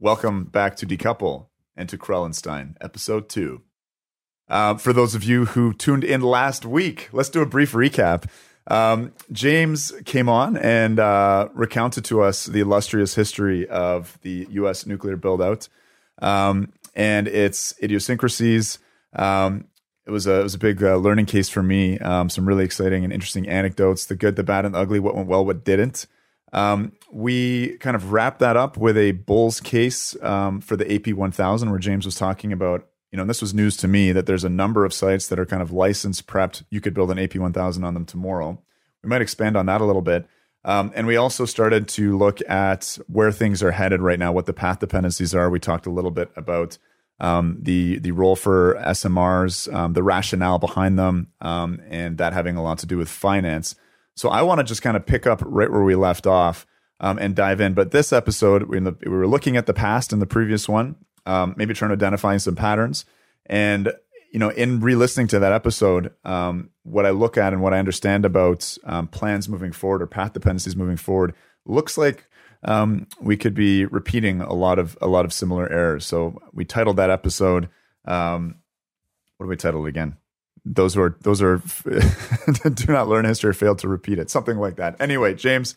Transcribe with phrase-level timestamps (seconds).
[0.00, 3.62] Welcome back to Decouple and to Krellenstein, episode two.
[4.48, 8.30] Uh, for those of you who tuned in last week, let's do a brief recap.
[8.68, 14.86] Um, James came on and uh, recounted to us the illustrious history of the U.S.
[14.86, 15.68] nuclear buildout
[16.22, 18.78] um, and its idiosyncrasies.
[19.14, 19.64] Um,
[20.06, 21.98] it was a it was a big uh, learning case for me.
[21.98, 25.00] Um, some really exciting and interesting anecdotes: the good, the bad, and the ugly.
[25.00, 26.06] What went well, what didn't.
[26.52, 31.14] Um, we kind of wrapped that up with a Bulls case um, for the AP
[31.14, 34.26] 1000, where James was talking about, you know, and this was news to me that
[34.26, 36.64] there's a number of sites that are kind of license prepped.
[36.70, 38.60] You could build an AP 1000 on them tomorrow.
[39.02, 40.26] We might expand on that a little bit.
[40.64, 44.46] Um, and we also started to look at where things are headed right now, what
[44.46, 45.48] the path dependencies are.
[45.48, 46.76] We talked a little bit about
[47.20, 52.56] um, the the role for SMRs, um, the rationale behind them, um, and that having
[52.56, 53.74] a lot to do with finance.
[54.14, 56.66] So I want to just kind of pick up right where we left off
[57.00, 57.74] um, and dive in.
[57.74, 60.96] But this episode, we, the, we, were looking at the past in the previous one,
[61.26, 63.04] um, maybe trying to identify some patterns.
[63.46, 63.92] And
[64.32, 67.78] you know, in re-listening to that episode, um, what I look at and what I
[67.78, 72.28] understand about um, plans moving forward or path dependencies moving forward looks like
[72.62, 76.04] um, we could be repeating a lot of a lot of similar errors.
[76.04, 77.68] So we titled that episode.
[78.04, 78.56] Um,
[79.36, 80.16] what do we title it again?
[80.74, 81.58] those who are those are
[82.74, 85.74] do not learn history or fail to repeat it something like that anyway james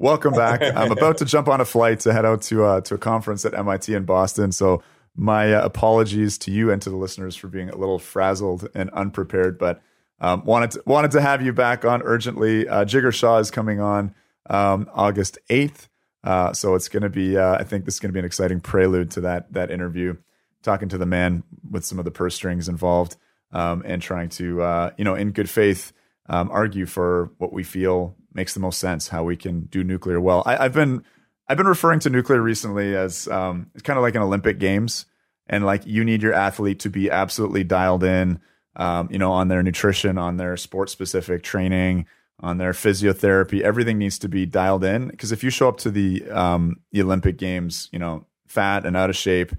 [0.00, 0.60] welcome back.
[0.76, 3.44] I'm about to jump on a flight to head out to uh, to a conference
[3.44, 4.50] at mit in boston.
[4.50, 4.82] So
[5.14, 8.90] my uh, apologies to you and to the listeners for being a little frazzled and
[8.90, 9.80] unprepared but
[10.20, 12.68] um, wanted to, wanted to have you back on urgently.
[12.68, 14.14] Uh, Jigar Shah is coming on
[14.48, 15.88] um, august 8th
[16.24, 18.24] uh, so it's going to be uh, i think this is going to be an
[18.24, 20.16] exciting prelude to that that interview
[20.62, 23.16] talking to the man with some of the purse strings involved
[23.52, 25.92] um, and trying to, uh, you know, in good faith,
[26.28, 30.20] um, argue for what we feel makes the most sense, how we can do nuclear
[30.20, 30.42] well.
[30.46, 31.04] I, have been
[31.48, 35.06] I've been referring to nuclear recently as um, it's kind of like an Olympic Games,
[35.46, 38.40] and like you need your athlete to be absolutely dialed in,
[38.76, 42.06] um, you know, on their nutrition, on their sport specific training,
[42.38, 43.60] on their physiotherapy.
[43.62, 47.02] Everything needs to be dialed in because if you show up to the um, the
[47.02, 49.52] Olympic Games, you know, fat and out of shape,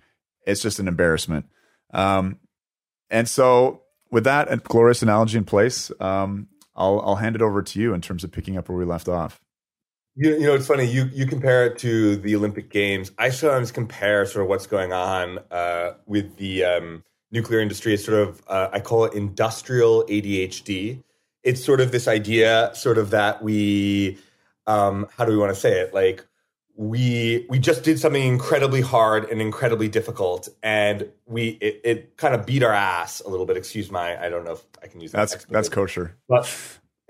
[0.46, 1.46] it's just an embarrassment.
[1.94, 2.40] Um,
[3.10, 7.80] and so, with that glorious analogy in place, um, I'll I'll hand it over to
[7.80, 9.42] you in terms of picking up where we left off.
[10.16, 10.86] You, you know, it's funny.
[10.86, 13.12] You you compare it to the Olympic Games.
[13.18, 18.04] I sometimes compare sort of what's going on uh, with the um, nuclear industry as
[18.04, 21.02] sort of uh, I call it industrial ADHD.
[21.44, 24.20] It's sort of this idea, sort of that we,
[24.68, 25.94] um, how do we want to say it?
[25.94, 26.24] Like
[26.76, 32.34] we we just did something incredibly hard and incredibly difficult and we it, it, kind
[32.34, 33.58] of beat our ass a little bit.
[33.58, 36.18] Excuse my i don't know if i can use that that's that's kosher.
[36.28, 36.50] But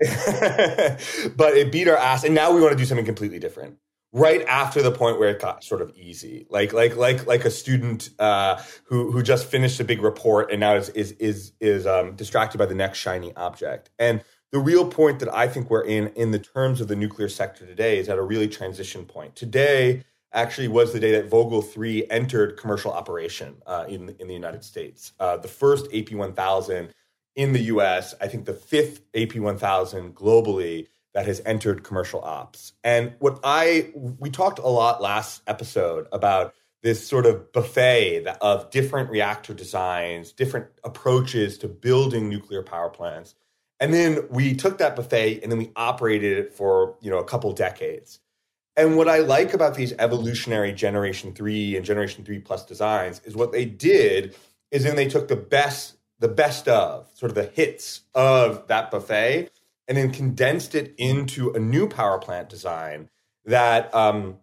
[1.36, 3.76] but it beat our ass and now we want to do something completely different.
[4.14, 6.46] Right after the point where it got sort of easy.
[6.50, 10.60] Like like like like a student uh, who who just finished a big report and
[10.60, 13.88] now is is is is um, distracted by the next shiny object.
[13.98, 17.28] And the real point that I think we're in, in the terms of the nuclear
[17.28, 19.34] sector today, is at a really transition point.
[19.34, 24.34] Today actually was the day that Vogtle 3 entered commercial operation uh, in, in the
[24.34, 25.12] United States.
[25.18, 26.92] Uh, the first AP 1000
[27.34, 32.72] in the US, I think the fifth AP 1000 globally that has entered commercial ops.
[32.84, 38.70] And what I, we talked a lot last episode about this sort of buffet of
[38.70, 43.34] different reactor designs, different approaches to building nuclear power plants
[43.82, 47.24] and then we took that buffet and then we operated it for, you know, a
[47.24, 48.20] couple decades.
[48.76, 53.34] And what I like about these evolutionary generation 3 and generation 3 plus designs is
[53.34, 54.36] what they did
[54.70, 58.92] is then they took the best the best of sort of the hits of that
[58.92, 59.50] buffet
[59.88, 63.10] and then condensed it into a new power plant design
[63.46, 64.38] that um,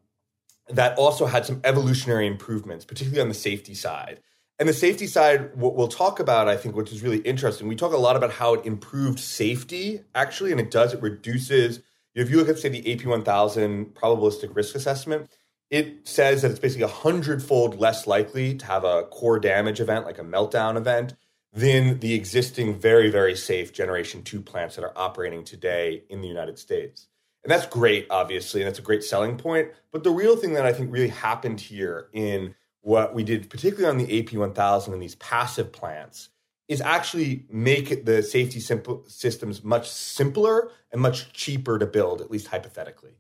[0.68, 4.20] that also had some evolutionary improvements, particularly on the safety side.
[4.60, 7.70] And the safety side, what we'll talk about, I think, which is really interesting.
[7.70, 10.94] We talk a lot about how it improved safety, actually, and it does.
[10.94, 11.80] It reduces.
[12.14, 15.32] If you look at, say, the AP 1000 probabilistic risk assessment,
[15.70, 20.06] it says that it's basically a hundredfold less likely to have a core damage event,
[20.06, 21.14] like a meltdown event,
[21.54, 26.28] than the existing very, very safe Generation 2 plants that are operating today in the
[26.28, 27.08] United States.
[27.44, 29.70] And that's great, obviously, and that's a great selling point.
[29.92, 33.90] But the real thing that I think really happened here in what we did, particularly
[33.90, 36.30] on the AP 1000 and these passive plants,
[36.68, 42.30] is actually make the safety simple systems much simpler and much cheaper to build, at
[42.30, 43.16] least hypothetically.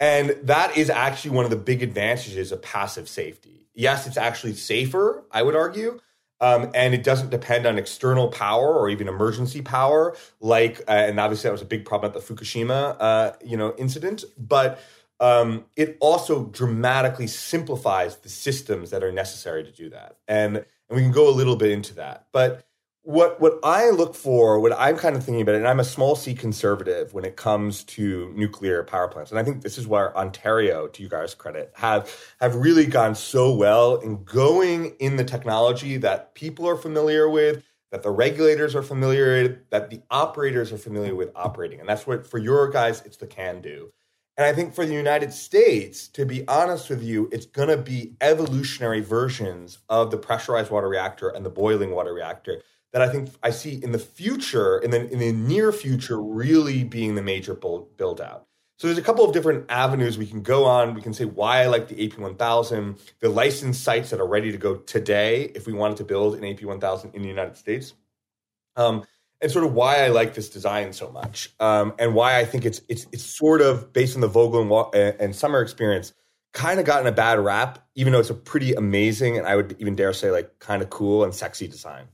[0.00, 3.66] And that is actually one of the big advantages of passive safety.
[3.74, 6.00] Yes, it's actually safer, I would argue,
[6.40, 11.18] um, and it doesn't depend on external power or even emergency power, like, uh, and
[11.18, 14.24] obviously that was a big problem at the Fukushima, uh, you know, incident.
[14.36, 14.80] But
[15.20, 20.16] um, it also dramatically simplifies the systems that are necessary to do that.
[20.28, 22.26] And, and we can go a little bit into that.
[22.32, 22.66] But
[23.04, 26.16] what what I look for, what I'm kind of thinking about, and I'm a small
[26.16, 30.16] C conservative when it comes to nuclear power plants, and I think this is where
[30.16, 35.24] Ontario, to you guys' credit, have have really gone so well in going in the
[35.24, 37.62] technology that people are familiar with,
[37.92, 42.06] that the regulators are familiar with, that the operators are familiar with operating, and that's
[42.06, 43.88] what for your guys, it's the CANDU.
[44.36, 47.76] And I think for the United States, to be honest with you, it's going to
[47.76, 52.60] be evolutionary versions of the pressurized water reactor and the boiling water reactor
[52.92, 56.84] that I think I see in the future, in the in the near future, really
[56.84, 58.46] being the major build, out.
[58.78, 60.94] So there's a couple of different avenues we can go on.
[60.94, 64.58] We can say why I like the AP1000, the licensed sites that are ready to
[64.58, 67.94] go today if we wanted to build an AP1000 in the United States,
[68.76, 69.04] um,
[69.44, 72.64] and sort of why I like this design so much, um, and why I think
[72.64, 76.14] it's it's it's sort of based on the Vogtle and, and Summer experience,
[76.54, 79.76] kind of gotten a bad rap, even though it's a pretty amazing and I would
[79.78, 82.06] even dare say like kind of cool and sexy design.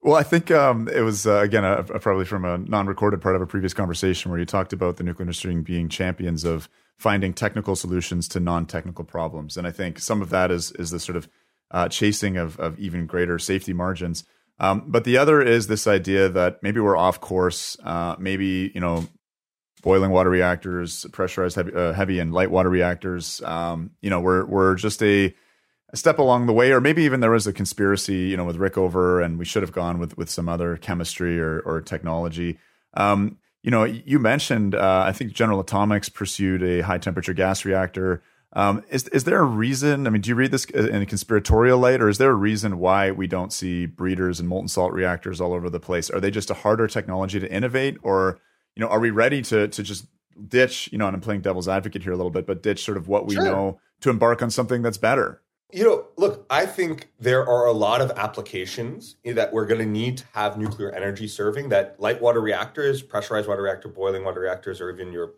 [0.00, 3.42] Well, I think um, it was uh, again a, probably from a non-recorded part of
[3.42, 6.68] a previous conversation where you talked about the nuclear industry being champions of
[6.98, 10.98] finding technical solutions to non-technical problems, and I think some of that is is the
[10.98, 11.28] sort of
[11.70, 14.24] uh, chasing of of even greater safety margins.
[14.62, 17.76] Um, but the other is this idea that maybe we're off course.
[17.82, 19.06] Uh, maybe you know,
[19.82, 23.42] boiling water reactors, pressurized heavy, uh, heavy and light water reactors.
[23.42, 25.34] Um, you know, we're we're just a
[25.92, 28.56] a step along the way, or maybe even there was a conspiracy, you know, with
[28.56, 32.58] Rickover, and we should have gone with with some other chemistry or or technology.
[32.94, 37.64] Um, you know, you mentioned uh, I think General Atomics pursued a high temperature gas
[37.64, 38.22] reactor.
[38.54, 40.06] Um, is is there a reason?
[40.06, 42.78] I mean, do you read this in a conspiratorial light, or is there a reason
[42.78, 46.10] why we don't see breeders and molten salt reactors all over the place?
[46.10, 48.40] Are they just a harder technology to innovate, or
[48.76, 50.06] you know, are we ready to to just
[50.48, 50.90] ditch?
[50.92, 53.08] You know, and I'm playing devil's advocate here a little bit, but ditch sort of
[53.08, 53.44] what we sure.
[53.44, 55.40] know to embark on something that's better.
[55.72, 59.86] You know, look, I think there are a lot of applications that we're going to
[59.86, 64.40] need to have nuclear energy serving that light water reactors, pressurized water reactor, boiling water
[64.40, 65.32] reactors, or even your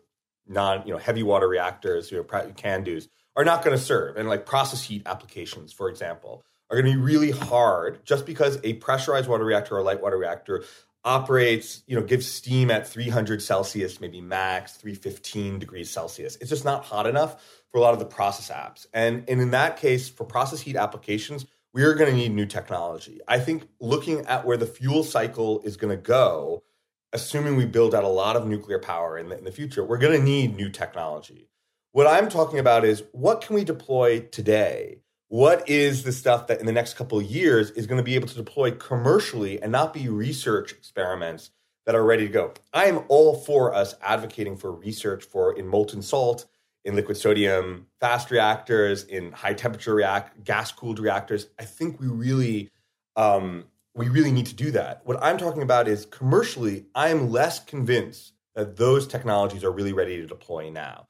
[0.47, 4.17] non, you know, heavy water reactors, your CANDUs are not going to serve.
[4.17, 8.59] And like process heat applications, for example, are going to be really hard just because
[8.63, 10.63] a pressurized water reactor or light water reactor
[11.03, 16.35] operates, you know, gives steam at 300 Celsius, maybe max 315 degrees Celsius.
[16.37, 18.87] It's just not hot enough for a lot of the process apps.
[18.93, 22.45] And, and in that case, for process heat applications, we are going to need new
[22.45, 23.19] technology.
[23.27, 26.63] I think looking at where the fuel cycle is going to go,
[27.13, 29.97] assuming we build out a lot of nuclear power in the, in the future, we're
[29.97, 31.49] going to need new technology.
[31.91, 34.99] What I'm talking about is what can we deploy today?
[35.27, 38.15] What is the stuff that in the next couple of years is going to be
[38.15, 41.51] able to deploy commercially and not be research experiments
[41.85, 42.53] that are ready to go?
[42.73, 46.45] I am all for us advocating for research for in molten salt
[46.85, 51.47] in liquid sodium fast reactors, in high temperature react gas cooled reactors.
[51.59, 52.69] I think we really
[53.15, 53.65] um,
[53.95, 55.01] we really need to do that.
[55.05, 59.93] What I'm talking about is commercially, I am less convinced that those technologies are really
[59.93, 61.07] ready to deploy now.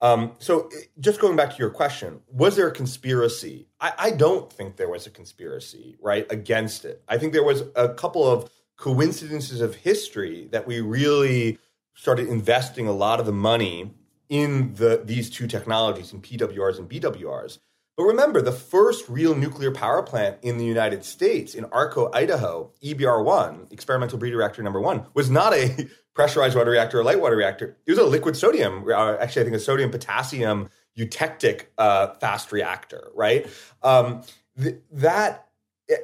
[0.00, 0.70] Um, so,
[1.00, 3.66] just going back to your question, was there a conspiracy?
[3.80, 7.02] I, I don't think there was a conspiracy, right, against it.
[7.08, 11.58] I think there was a couple of coincidences of history that we really
[11.94, 13.92] started investing a lot of the money
[14.28, 17.58] in the these two technologies in PWRs and BWRs.
[17.98, 22.70] But remember, the first real nuclear power plant in the United States, in Arco, Idaho,
[22.80, 27.34] EBR1, experimental breeder reactor number one, was not a pressurized water reactor or light water
[27.34, 27.76] reactor.
[27.86, 32.52] It was a liquid sodium, uh, actually, I think a sodium potassium eutectic uh, fast
[32.52, 33.48] reactor, right?
[33.82, 34.22] Um,
[34.56, 35.48] th- that,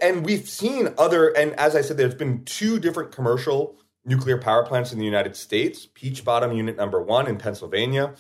[0.02, 4.66] and we've seen other, and as I said, there's been two different commercial nuclear power
[4.66, 8.16] plants in the United States Peach Bottom Unit Number One in Pennsylvania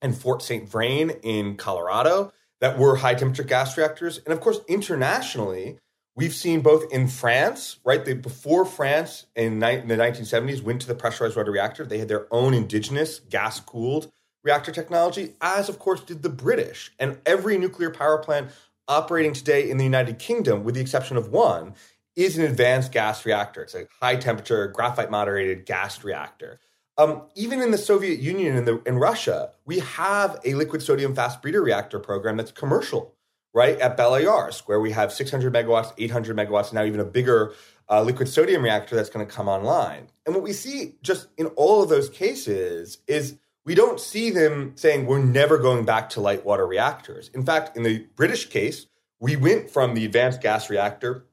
[0.00, 0.66] and Fort St.
[0.66, 4.18] Vrain in Colorado that were high temperature gas reactors.
[4.18, 5.78] And of course, internationally,
[6.16, 8.04] we've seen both in France, right?
[8.04, 11.98] They, before France in, ni- in the 1970s went to the pressurized water reactor, they
[11.98, 14.10] had their own indigenous gas cooled
[14.42, 16.92] reactor technology, as of course did the British.
[16.98, 18.50] And every nuclear power plant
[18.86, 21.74] operating today in the United Kingdom, with the exception of one,
[22.16, 23.62] is an advanced gas reactor.
[23.62, 26.58] It's a high temperature, graphite moderated gas reactor.
[26.98, 31.14] Um, even in the Soviet Union and in, in Russia, we have a liquid sodium
[31.14, 33.14] fast breeder reactor program that's commercial,
[33.54, 33.78] right?
[33.80, 37.54] At Beloyarsk, where we have 600 megawatts, 800 megawatts, and now even a bigger
[37.88, 40.08] uh, liquid sodium reactor that's going to come online.
[40.26, 44.72] And what we see just in all of those cases is we don't see them
[44.74, 47.30] saying we're never going back to light water reactors.
[47.32, 48.86] In fact, in the British case,
[49.20, 51.24] we went from the advanced gas reactor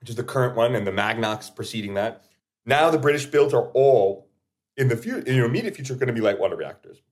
[0.00, 2.24] which is the current one, and the Magnox preceding that.
[2.64, 4.26] Now the British builds are all
[4.80, 7.02] in the, future, in your immediate future going to be light water reactors.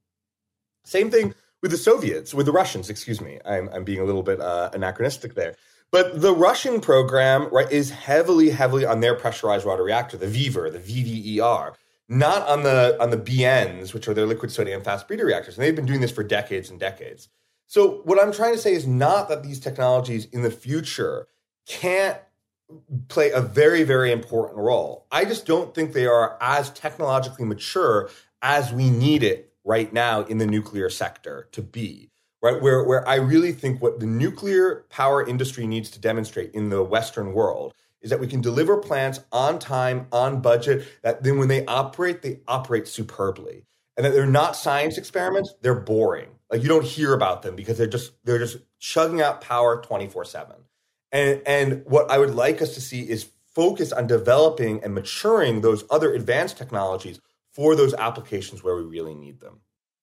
[0.85, 3.39] Same thing with the Soviets, with the Russians, excuse me.
[3.45, 5.55] I'm, I'm being a little bit uh, anachronistic there.
[5.91, 10.73] But the Russian program right, is heavily, heavily on their pressurized water reactor, the VVER,
[10.73, 11.75] the VVER,
[12.09, 15.57] not on the on the BNs, which are their liquid sodium fast breeder reactors.
[15.57, 17.29] And they've been doing this for decades and decades.
[17.67, 21.27] So what I'm trying to say is not that these technologies in the future
[21.67, 22.19] can't
[23.09, 25.07] play a very, very important role.
[25.11, 28.11] I just don't think they are as technologically mature
[28.43, 32.11] as we need it right now in the nuclear sector to be.
[32.41, 36.69] Right, where where I really think what the nuclear power industry needs to demonstrate in
[36.69, 41.39] the Western world is that we can deliver plants on time, on budget, that then
[41.39, 43.65] when they operate, they operate superbly.
[43.97, 46.29] And that they're not science experiments, they're boring.
[46.49, 50.55] Like you don't hear about them because they're just they're just chugging out power 24/7.
[51.13, 55.63] And, and what I would like us to see is focus on developing and maturing
[55.63, 59.61] those other advanced technologies for those applications where we really need them.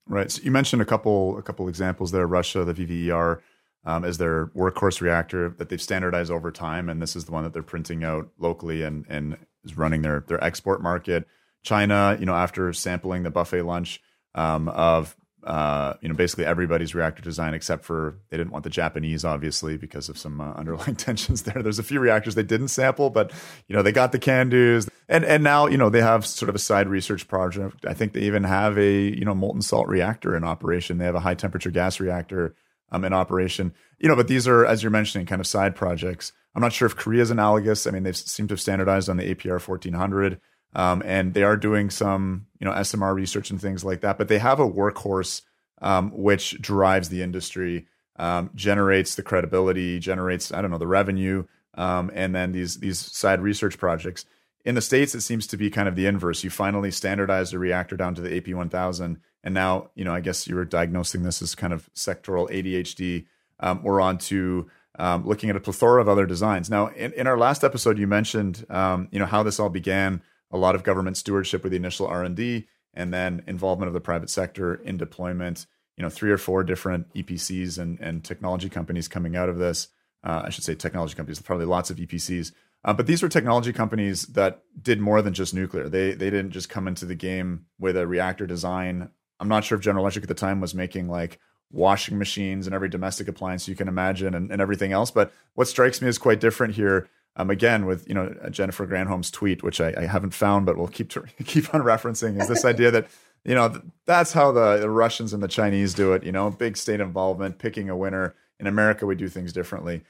[0.08, 0.30] Right.
[0.30, 2.28] So you mentioned a couple a couple examples there.
[2.28, 3.40] Russia, the VVER,
[3.86, 7.54] um, their workhorse reactor that they've standardized over time, and this is the one that
[7.54, 11.28] they're printing out locally and and is running their their export market.
[11.64, 14.00] China, you know, after sampling the buffet lunch
[14.36, 18.70] um, of uh, you know, basically everybody's reactor design except for they didn't want the
[18.70, 21.62] Japanese, obviously, because of some uh, underlying tensions there.
[21.62, 23.32] There's a few reactors they didn't sample, but
[23.68, 26.56] you know they got the CANDUs, and and now you know they have sort of
[26.56, 27.86] a side research project.
[27.86, 30.98] I think they even have a you know molten salt reactor in operation.
[30.98, 32.56] They have a high temperature gas reactor
[32.92, 33.74] um, in operation.
[34.00, 36.34] You know, but these are, as you're mentioning, kind of side projects.
[36.56, 37.86] I'm not sure if Korea is analogous.
[37.86, 40.40] I mean, they seem to have standardized on the APR 1400.
[40.76, 44.18] Um, and they are doing some, you know, SMR research and things like that.
[44.18, 45.42] But they have a workhorse
[45.82, 51.46] um, which drives the industry, um, generates the credibility, generates I don't know the revenue,
[51.76, 54.26] um, and then these these side research projects.
[54.64, 56.44] In the states, it seems to be kind of the inverse.
[56.44, 60.22] You finally standardize a reactor down to the AP 1000, and now you know I
[60.22, 63.26] guess you were diagnosing this as kind of sectoral ADHD.
[63.60, 66.70] Um, we're on to um, looking at a plethora of other designs.
[66.70, 70.22] Now, in, in our last episode, you mentioned you know how this all began
[70.56, 74.30] a lot of government stewardship with the initial R&D and then involvement of the private
[74.30, 75.66] sector in deployment,
[75.98, 79.90] you know, three or four different EPCs and, and technology companies coming out of this.
[80.24, 82.54] Uh, I should say technology companies, probably lots of EPCs.
[82.86, 85.90] Uh, but these were technology companies that did more than just nuclear.
[85.90, 89.10] They they didn't just come into the game with a reactor design.
[89.40, 91.40] I'm not sure if General Electric at the time was making like
[91.72, 95.10] washing machines and every domestic appliance you can imagine and, and everything else.
[95.10, 99.32] But what strikes me as quite different here um, again, with you know Jennifer Granholm's
[99.32, 102.66] tweet, which I, I haven't found, but we'll keep to, keep on referencing, is this
[102.66, 103.08] idea that
[103.44, 106.24] you know that's how the, the Russians and the Chinese do it.
[106.24, 108.36] You know, big state involvement, picking a winner.
[108.58, 110.04] In America, we do things differently.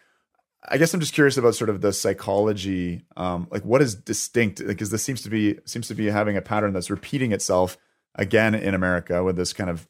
[0.68, 4.66] I guess I'm just curious about sort of the psychology, um, like what is distinct,
[4.66, 7.78] because this seems to be seems to be having a pattern that's repeating itself
[8.14, 9.88] again in America with this kind of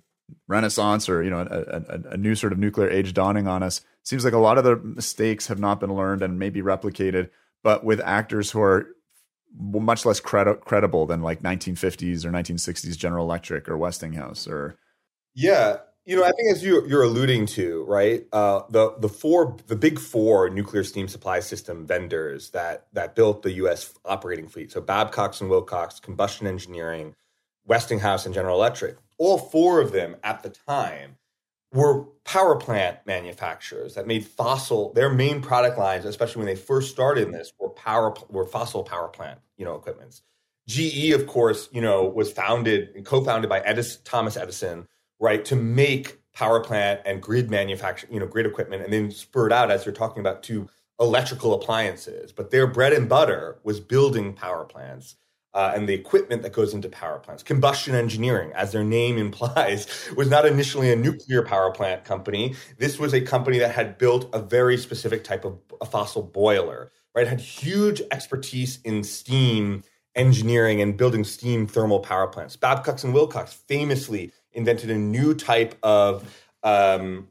[0.48, 3.82] renaissance or you know a, a, a, new sort of nuclear age dawning on us.
[4.04, 7.30] Seems like a lot of the mistakes have not been learned and maybe replicated
[7.66, 8.86] but with actors who are
[9.58, 14.78] much less credi- credible than like 1950s or 1960s general electric or westinghouse or
[15.34, 15.78] yeah.
[16.06, 19.76] You know i think as you, you're alluding to right uh, the the four the
[19.76, 24.72] big four nuclear steam supply system vendors that that built the us operating fleet.
[24.72, 27.16] So babcock and wilcox combustion engineering
[27.66, 31.18] westinghouse and general electric all four of them at the time
[31.74, 36.90] were power plant manufacturers that made fossil their main product lines especially when they first
[36.90, 40.22] started in this were power were fossil power plant you know equipments.
[40.68, 44.88] GE of course you know was founded and co-founded by Edison, Thomas Edison
[45.20, 49.54] right to make power plant and grid manufacture you know grid equipment and then spurred
[49.54, 50.68] out as you're talking about to
[51.00, 52.32] electrical appliances.
[52.32, 55.16] But their bread and butter was building power plants
[55.56, 57.42] uh, and the equipment that goes into power plants.
[57.42, 62.54] Combustion engineering, as their name implies, was not initially a nuclear power plant company.
[62.78, 66.92] This was a company that had built a very specific type of a fossil boiler,
[67.16, 67.28] right?
[67.28, 69.84] Had huge expertise in steam
[70.14, 72.56] engineering and building steam thermal power plants.
[72.56, 77.30] Babcock and Wilcox famously invented a new type of um,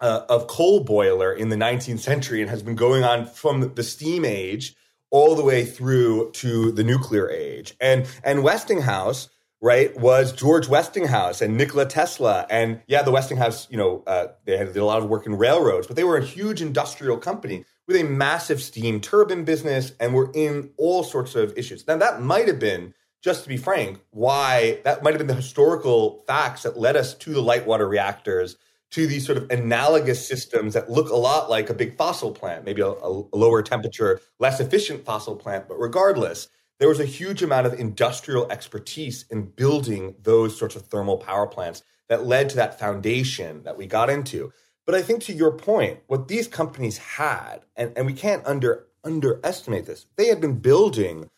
[0.00, 3.82] uh, of coal boiler in the 19th century and has been going on from the
[3.82, 4.74] steam age
[5.14, 7.76] all the way through to the nuclear age.
[7.80, 9.28] And and Westinghouse,
[9.60, 12.44] right, was George Westinghouse and Nikola Tesla.
[12.50, 15.38] And yeah, the Westinghouse, you know, uh, they had did a lot of work in
[15.38, 20.14] railroads, but they were a huge industrial company with a massive steam turbine business and
[20.14, 21.86] were in all sorts of issues.
[21.86, 22.92] Now that might have been
[23.22, 27.14] just to be frank, why that might have been the historical facts that led us
[27.14, 28.56] to the light water reactors
[28.92, 32.64] to these sort of analogous systems that look a lot like a big fossil plant,
[32.64, 35.66] maybe a, a, lower temperature, less efficient fossil plant.
[35.68, 36.48] But regardless,
[36.78, 41.46] there was a huge amount of industrial expertise in building those sorts of thermal power
[41.46, 44.52] plants that led to that foundation that we got into.
[44.86, 48.86] But I think to your point, what these companies had, and, and we can't under
[49.02, 51.30] underestimate this, they had been building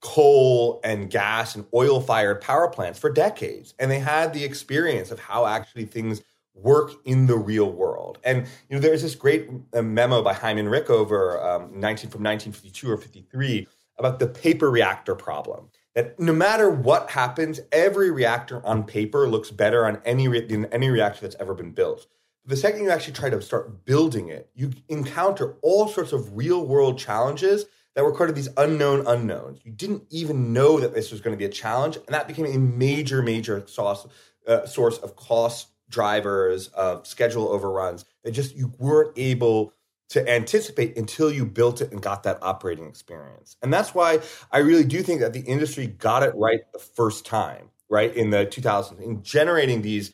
[0.00, 3.74] coal and gas and oil fired power plants for decades.
[3.78, 6.22] And they had the experience of how actually things
[6.54, 8.18] work in the real world.
[8.24, 12.90] And you know, there's this great uh, memo by Hyman Rickover, um, 19 from 1952
[12.90, 13.66] or 53,
[13.98, 15.68] about the paper reactor problem.
[15.94, 20.66] That no matter what happens, every reactor on paper looks better on any re- than
[20.66, 22.06] any reactor that's ever been built.
[22.46, 26.64] The second you actually try to start building it, you encounter all sorts of real
[26.64, 29.60] world challenges that were part of these unknown unknowns.
[29.64, 32.46] You didn't even know that this was going to be a challenge, and that became
[32.46, 34.06] a major, major source,
[34.46, 39.72] uh, source of cost drivers, of schedule overruns that just you weren't able
[40.10, 43.56] to anticipate until you built it and got that operating experience.
[43.62, 44.20] And that's why
[44.50, 48.30] I really do think that the industry got it right the first time, right in
[48.30, 50.12] the 2000s, in generating these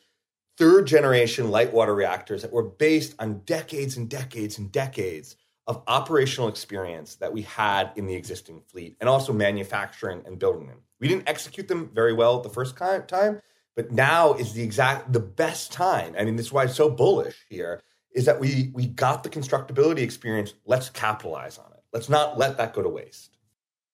[0.59, 5.83] third generation light water reactors that were based on decades and decades and decades of
[5.87, 10.78] operational experience that we had in the existing fleet and also manufacturing and building them.
[11.00, 13.40] We didn't execute them very well the first time,
[13.76, 16.14] but now is the exact the best time.
[16.18, 19.30] I mean, this is why I'm so bullish here is that we we got the
[19.30, 20.54] constructability experience.
[20.64, 21.83] Let's capitalize on it.
[21.92, 23.37] Let's not let that go to waste.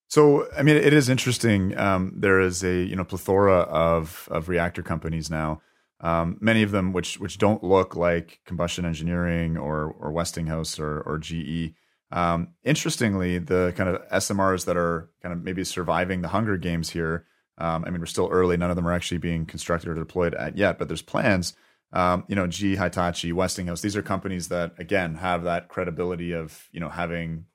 [0.08, 1.76] So, I mean, it is interesting.
[1.78, 5.60] Um, there is a you know plethora of of reactor companies now
[6.02, 11.00] um, many of them, which which don't look like combustion engineering or or Westinghouse or
[11.00, 11.74] or GE.
[12.10, 16.90] Um, interestingly, the kind of SMRs that are kind of maybe surviving the Hunger Games
[16.90, 17.26] here.
[17.58, 20.34] Um, I mean, we're still early; none of them are actually being constructed or deployed
[20.34, 21.54] at yet, but there's plans.
[21.92, 23.82] Um, you know, GE, Hitachi, Westinghouse.
[23.82, 27.46] These are companies that again have that credibility of you know having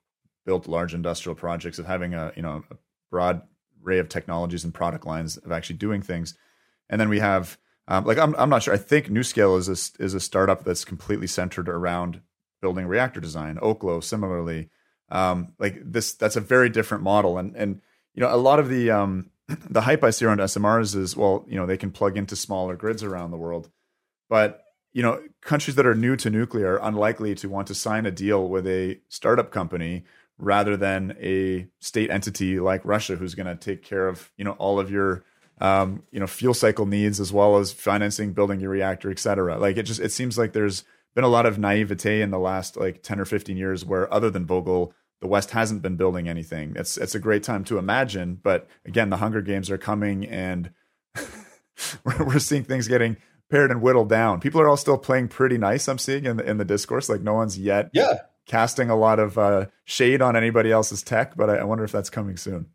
[0.46, 2.76] built large industrial projects, of having a you know a
[3.10, 3.42] broad
[3.84, 6.34] array of technologies and product lines of actually doing things.
[6.90, 8.74] And then we have um, like I'm, I'm not sure.
[8.74, 12.20] I think NuScale is a, is a startup that's completely centered around
[12.60, 13.56] building reactor design.
[13.56, 14.68] Oklo, similarly,
[15.10, 17.38] um, like this, that's a very different model.
[17.38, 17.80] And and
[18.14, 21.44] you know, a lot of the um, the hype I see around SMRs is well,
[21.48, 23.70] you know, they can plug into smaller grids around the world,
[24.28, 28.06] but you know, countries that are new to nuclear are unlikely to want to sign
[28.06, 30.04] a deal with a startup company
[30.38, 34.52] rather than a state entity like Russia, who's going to take care of you know
[34.52, 35.24] all of your
[35.60, 39.58] um, you know, fuel cycle needs as well as financing, building your reactor, et cetera.
[39.58, 40.84] Like it just it seems like there's
[41.14, 44.30] been a lot of naivete in the last like 10 or 15 years where other
[44.30, 46.74] than Vogtle, the West hasn't been building anything.
[46.76, 50.70] It's it's a great time to imagine, but again, the Hunger Games are coming and
[52.04, 53.16] we're seeing things getting
[53.50, 54.40] pared and whittled down.
[54.40, 55.88] People are all still playing pretty nice.
[55.88, 58.18] I'm seeing in the in the discourse, like no one's yet yeah.
[58.46, 61.92] casting a lot of uh, shade on anybody else's tech, but I, I wonder if
[61.92, 62.66] that's coming soon.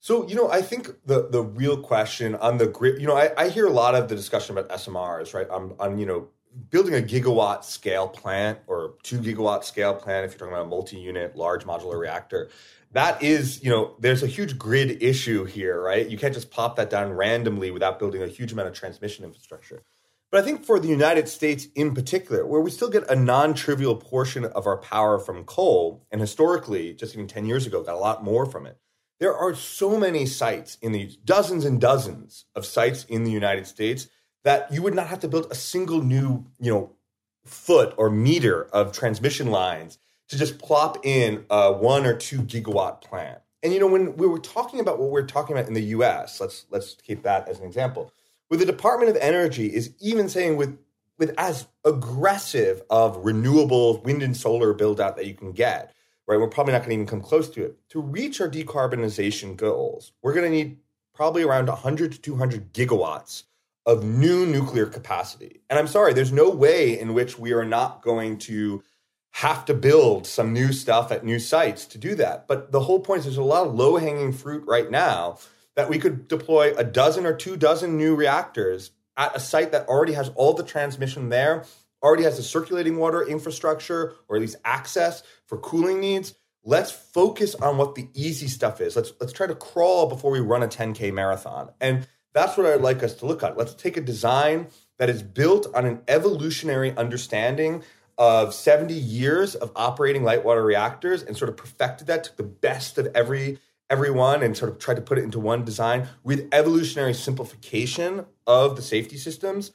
[0.00, 3.32] So, you know, I think the the real question on the grid, you know, I,
[3.36, 5.48] I hear a lot of the discussion about SMRs, right?
[5.48, 6.28] On, on, you know,
[6.70, 10.68] building a gigawatt scale plant or two gigawatt scale plant, if you're talking about a
[10.68, 12.48] multi unit, large modular reactor,
[12.92, 16.08] that is, you know, there's a huge grid issue here, right?
[16.08, 19.82] You can't just pop that down randomly without building a huge amount of transmission infrastructure.
[20.30, 23.54] But I think for the United States in particular, where we still get a non
[23.54, 27.94] trivial portion of our power from coal, and historically, just even 10 years ago, got
[27.94, 28.78] a lot more from it
[29.18, 33.66] there are so many sites in the dozens and dozens of sites in the United
[33.66, 34.08] States
[34.46, 36.92] that you would not have to build a single new, you know,
[37.44, 43.00] foot or meter of transmission lines to just plop in a one or two gigawatt
[43.00, 43.40] plant.
[43.64, 46.40] And you know, when we were talking about what we're talking about in the US,
[46.40, 48.12] let's let's keep that as an example.
[48.46, 50.78] Where the Department of Energy is even saying with
[51.18, 55.92] with as aggressive of renewables, wind and solar build out that you can get,
[56.28, 56.38] right?
[56.38, 57.78] We're probably not going to even come close to it.
[57.88, 60.76] To reach our decarbonization goals, we're going to need
[61.14, 63.42] probably around 100 to 200 gigawatts
[63.86, 65.60] of new nuclear capacity.
[65.70, 68.82] And I'm sorry, there's no way in which we are not going to
[69.30, 72.48] have to build some new stuff at new sites to do that.
[72.48, 75.38] But the whole point is there's a lot of low hanging fruit right now
[75.76, 79.88] that we could deploy a dozen or two dozen new reactors at a site that
[79.88, 81.64] already has all the transmission there
[82.02, 86.34] already has the circulating water infrastructure or at least access for cooling needs.
[86.64, 88.96] Let's focus on what the easy stuff is.
[88.96, 91.70] Let's let's try to crawl before we run a 10k marathon.
[91.80, 93.56] And that's what I'd like us to look at.
[93.56, 94.68] Let's take a design
[94.98, 97.82] that is built on an evolutionary understanding
[98.18, 102.42] of 70 years of operating light water reactors and sort of perfected that, took the
[102.42, 106.48] best of every everyone and sort of tried to put it into one design with
[106.52, 109.70] evolutionary simplification of the safety systems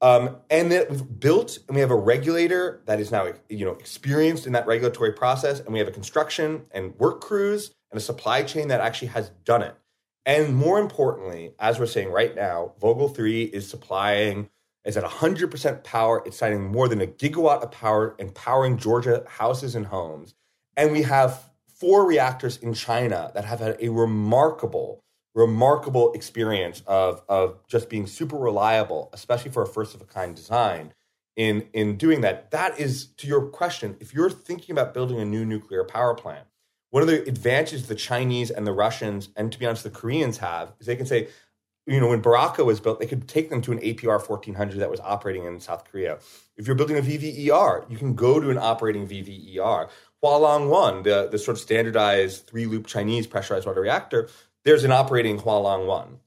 [0.00, 3.72] um, and that we've built and we have a regulator that is now you know
[3.72, 8.00] experienced in that regulatory process, and we have a construction and work crews and a
[8.00, 9.74] supply chain that actually has done it.
[10.28, 14.50] And more importantly, as we're saying right now, Vogtle 3 is supplying
[14.84, 16.22] is at 100% power.
[16.26, 20.34] It's citing more than a gigawatt of power and powering Georgia houses and homes.
[20.76, 25.02] And we have four reactors in China that have had a remarkable,
[25.34, 30.36] remarkable experience of, of just being super reliable, especially for a first of a kind
[30.36, 30.92] design
[31.36, 32.50] in, in doing that.
[32.50, 36.46] That is, to your question, if you're thinking about building a new nuclear power plant,
[36.90, 40.38] one of the advantages the Chinese and the Russians, and to be honest, the Koreans
[40.38, 41.28] have, is they can say,
[41.86, 44.90] you know, when Barakah was built, they could take them to an APR 1400 that
[44.90, 46.18] was operating in South Korea.
[46.56, 49.88] If you're building a VVER, you can go to an operating VVER.
[50.22, 54.28] Hualong 1, the, the sort of standardized three loop Chinese pressurized water reactor,
[54.64, 56.18] there's an operating Hualong 1,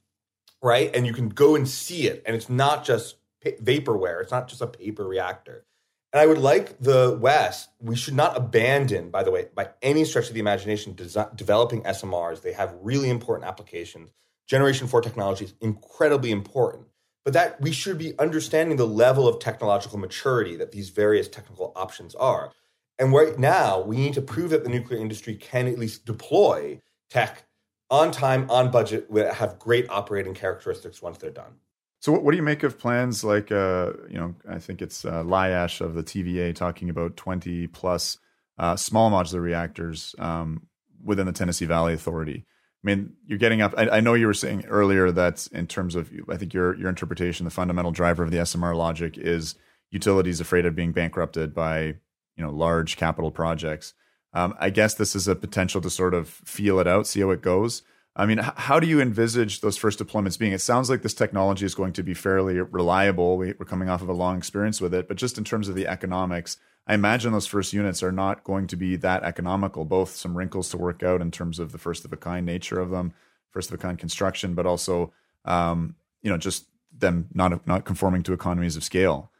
[0.64, 0.90] right?
[0.96, 2.24] And you can go and see it.
[2.26, 5.66] And it's not just vaporware, it's not just a paper reactor.
[6.14, 10.04] And I would like the West, we should not abandon, by the way, by any
[10.04, 10.94] stretch of the imagination,
[11.36, 12.42] developing SMRs.
[12.42, 14.12] They have really important applications.
[14.48, 16.88] Generation 4 technology is incredibly important.
[17.24, 21.72] But that we should be understanding the level of technological maturity that these various technical
[21.76, 22.52] options are.
[23.00, 26.82] And right now, we need to prove that the nuclear industry can at least deploy
[27.10, 27.44] tech
[27.90, 31.56] on time, on budget, have great operating characteristics once they're done.
[32.02, 35.20] So, what do you make of plans like, uh, you know, I think it's uh,
[35.20, 38.18] of the TVA talking about 20 plus
[38.58, 40.64] uh, small modular reactors um,
[41.04, 42.44] within the Tennessee Valley Authority?
[42.84, 43.76] I mean, you're getting up.
[43.78, 46.90] I, I, know you were saying earlier that in terms of, I think your your
[46.90, 49.54] interpretation, the fundamental driver of the SMR logic is
[49.92, 53.94] utilities afraid of being bankrupted by you know large capital projects.
[54.34, 57.30] Um, I guess this is a potential to sort of feel it out, see how
[57.30, 57.84] it goes.
[58.16, 60.52] I mean, how do you envisage those first deployments being?
[60.52, 63.38] It sounds like this technology is going to be fairly reliable.
[63.38, 65.76] We, are coming off of a long experience with it, but just in terms of
[65.76, 69.86] the economics, I imagine those first units are not going to be that economical.
[69.86, 72.82] Both some wrinkles to work out in terms of the first of a kind nature
[72.82, 73.14] of them,
[73.52, 75.14] first of a kind construction, but also,
[75.46, 76.66] um, you know, just
[76.98, 79.31] them not not conforming to economies of scale.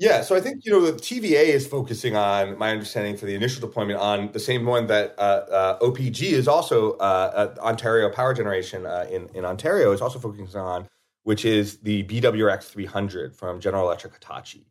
[0.00, 3.34] Yeah, so I think you know the TVA is focusing on my understanding for the
[3.34, 8.32] initial deployment on the same one that uh, uh, OPG is also uh, Ontario Power
[8.32, 10.88] Generation uh, in in Ontario is also focusing on,
[11.24, 14.64] which is the BWRX 300 from General Electric Hitachi.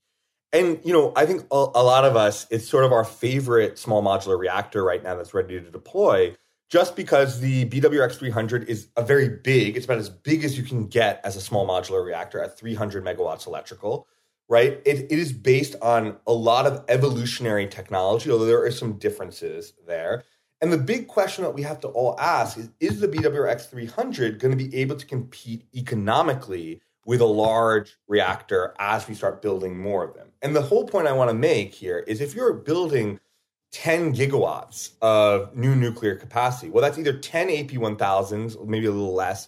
[0.52, 3.78] And you know, I think a, a lot of us it's sort of our favorite
[3.78, 6.36] small modular reactor right now that's ready to deploy
[6.72, 10.64] just because the BWRX 300 is a very big, it's about as big as you
[10.64, 14.08] can get as a small modular reactor at 300 megawatts electrical
[14.50, 14.82] right?
[14.84, 19.74] It, it is based on a lot of evolutionary technology, although there are some differences
[19.88, 20.24] there.
[20.60, 24.40] And the big question that we have to all ask is Is the BWRX 300
[24.40, 29.80] going to be able to compete economically with a large reactor as we start building
[29.80, 30.30] more of them?
[30.42, 33.20] And the whole point I want to make here is if you're building
[33.72, 39.14] 10 gigawatts of new nuclear capacity, well, that's either 10 AP 1000s, maybe a little
[39.14, 39.48] less,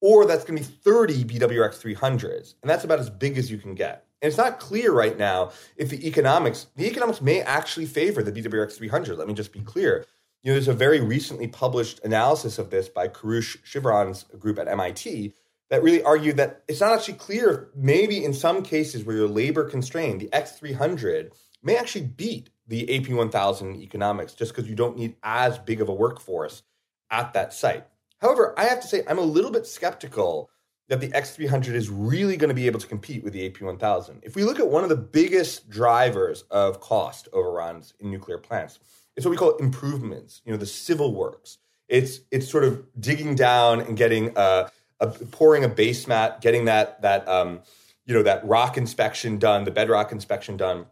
[0.00, 2.54] or that's going to be 30 BWRX 300s.
[2.62, 4.06] And that's about as big as you can get.
[4.22, 8.30] And it's not clear right now if the economics, the economics may actually favor the
[8.30, 9.18] BWX 300.
[9.18, 10.06] Let me just be clear.
[10.42, 14.68] You know, there's a very recently published analysis of this by Koroush Shirvan's group at
[14.68, 15.34] MIT
[15.70, 17.70] that really argued that it's not actually clear.
[17.70, 21.32] if Maybe in some cases where you're labor constrained, the X300
[21.62, 25.94] may actually beat the AP1000 economics just because you don't need as big of a
[25.94, 26.62] workforce
[27.10, 27.86] at that site.
[28.18, 30.48] However, I have to say I'm a little bit skeptical
[30.88, 34.20] that the X300 is really going to be able to compete with the AP1000.
[34.22, 38.78] If we look at one of the biggest drivers of cost overruns in nuclear plants,
[39.16, 41.58] it's what we call improvements, you know, the civil works.
[41.88, 46.64] It's it's sort of digging down and getting a, a pouring a base mat, getting
[46.64, 47.60] that that um,
[48.06, 50.86] you know that rock inspection done, the bedrock inspection done,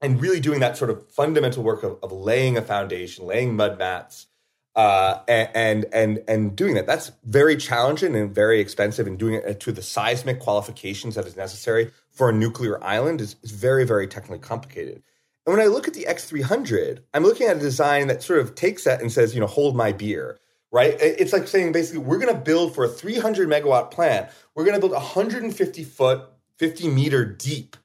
[0.00, 3.78] and really doing that sort of fundamental work of, of laying a foundation, laying mud
[3.78, 4.26] mats,
[4.74, 6.86] uh, and and and doing that.
[6.86, 9.06] That's very challenging and very expensive.
[9.06, 13.36] And doing it to the seismic qualifications that is necessary for a nuclear island is,
[13.42, 15.02] is very very technically complicated.
[15.44, 18.54] And when I look at the X300, I'm looking at a design that sort of
[18.54, 20.38] takes that and says, you know, hold my beer,
[20.70, 20.94] right?
[21.00, 24.76] It's like saying basically, we're going to build for a 300 megawatt plant, we're going
[24.76, 27.76] to build 150 foot, 50 meter deep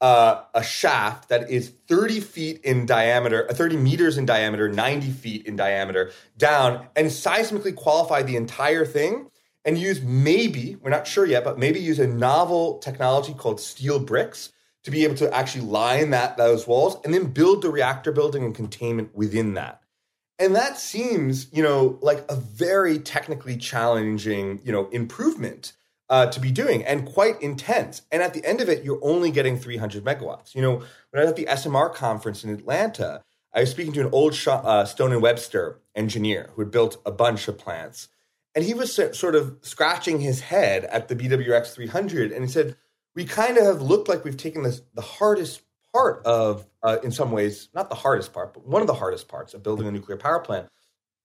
[0.00, 5.10] uh, a shaft that is 30 feet in diameter, uh, 30 meters in diameter, 90
[5.10, 9.30] feet in diameter down and seismically qualify the entire thing
[9.64, 13.98] and use maybe, we're not sure yet, but maybe use a novel technology called steel
[13.98, 14.52] bricks
[14.82, 18.44] to be able to actually line that those walls and then build the reactor building
[18.44, 19.80] and containment within that.
[20.38, 25.72] And that seems, you know, like a very technically challenging, you know, improvement
[26.14, 28.02] uh, to be doing and quite intense.
[28.12, 30.54] And at the end of it, you're only getting 300 megawatts.
[30.54, 30.76] You know,
[31.10, 34.38] when I was at the SMR conference in Atlanta, I was speaking to an old
[34.46, 38.06] uh, Stone and Webster engineer who had built a bunch of plants.
[38.54, 42.76] And he was sort of scratching his head at the BWX 300 and he said,
[43.16, 47.10] we kind of have looked like we've taken this the hardest part of, uh, in
[47.10, 49.90] some ways, not the hardest part, but one of the hardest parts of building a
[49.90, 50.68] nuclear power plant,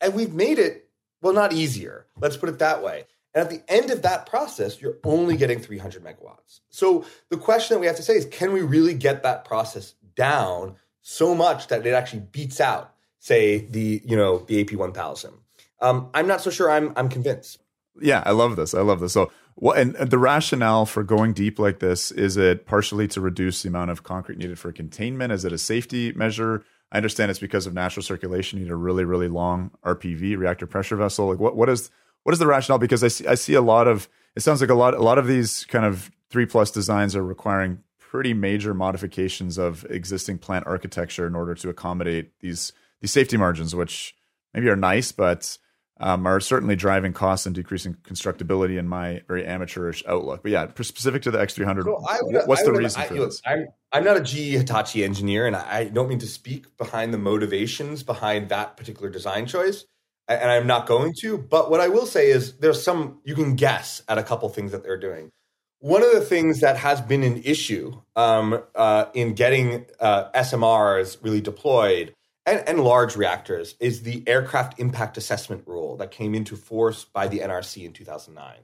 [0.02, 0.89] and we've made it
[1.21, 2.06] well, not easier.
[2.19, 3.06] Let's put it that way.
[3.33, 6.61] And at the end of that process, you're only getting 300 megawatts.
[6.69, 9.93] So the question that we have to say is, can we really get that process
[10.15, 15.33] down so much that it actually beats out, say, the you know the AP 1000?
[15.81, 16.71] Um, I'm not so sure.
[16.71, 17.59] I'm I'm convinced.
[18.01, 18.73] Yeah, I love this.
[18.73, 19.13] I love this.
[19.13, 23.61] So, what and the rationale for going deep like this is it partially to reduce
[23.61, 25.31] the amount of concrete needed for containment?
[25.31, 26.63] Is it a safety measure?
[26.91, 28.57] I understand it's because of natural circulation.
[28.57, 31.27] You need a really, really long RPV reactor pressure vessel.
[31.27, 31.91] Like, what what is
[32.23, 32.79] what is the rationale?
[32.79, 35.17] Because I see I see a lot of it sounds like a lot a lot
[35.17, 40.65] of these kind of three plus designs are requiring pretty major modifications of existing plant
[40.65, 44.15] architecture in order to accommodate these these safety margins, which
[44.53, 45.58] maybe are nice, but
[45.99, 50.43] um, are certainly driving costs and decreasing constructability in my very amateurish outlook.
[50.43, 53.41] But yeah, specific to the X300, so would, what's the reason for I, this?
[53.45, 57.17] I'm, I'm not a GE Hitachi engineer, and I don't mean to speak behind the
[57.17, 59.86] motivations behind that particular design choice
[60.29, 61.37] and I'm not going to.
[61.37, 64.71] But what I will say is there's some, you can guess at a couple things
[64.71, 65.31] that they're doing.
[65.79, 71.17] One of the things that has been an issue um, uh, in getting uh, SMRs
[71.23, 72.13] really deployed
[72.45, 77.27] and, and, large reactors is the aircraft impact assessment rule that came into force by
[77.27, 78.55] the NRC in 2009.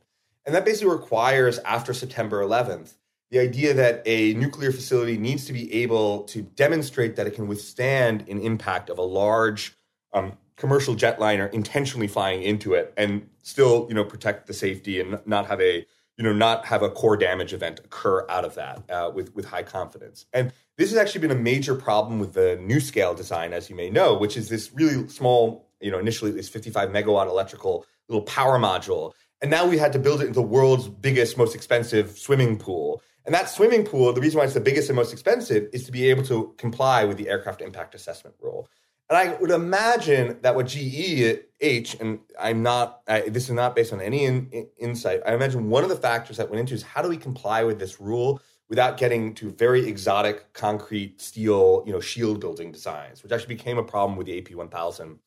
[0.46, 2.96] And that basically requires, after September 11th,
[3.32, 7.48] the idea that a nuclear facility needs to be able to demonstrate that it can
[7.48, 9.76] withstand an impact of a large
[10.14, 15.20] um, commercial jetliner intentionally flying into it and still, you know, protect the safety and
[15.26, 15.86] not have a,
[16.18, 19.46] you know, not have a core damage event occur out of that uh, with with
[19.46, 20.26] high confidence.
[20.34, 23.90] And this has actually been a major problem with the NuScale design, as you may
[23.90, 28.58] know, which is this really small, you know, initially this 55 megawatt electrical little power
[28.60, 29.14] module.
[29.42, 33.02] And now we had to build it into the world's biggest, most expensive swimming pool.
[33.26, 35.92] And that swimming pool, the reason why it's the biggest and most expensive is to
[35.92, 38.70] be able to comply with the aircraft impact assessment rule.
[39.10, 43.94] And I would imagine that what GEH, and I'm not, I, this is not based
[43.94, 45.22] on any in, in, insight.
[45.26, 47.78] I imagine one of the factors that went into is how do we comply with
[47.78, 53.32] this rule without getting to very exotic concrete steel, you know, shield building designs, which
[53.32, 55.20] actually became a problem with the AP 1000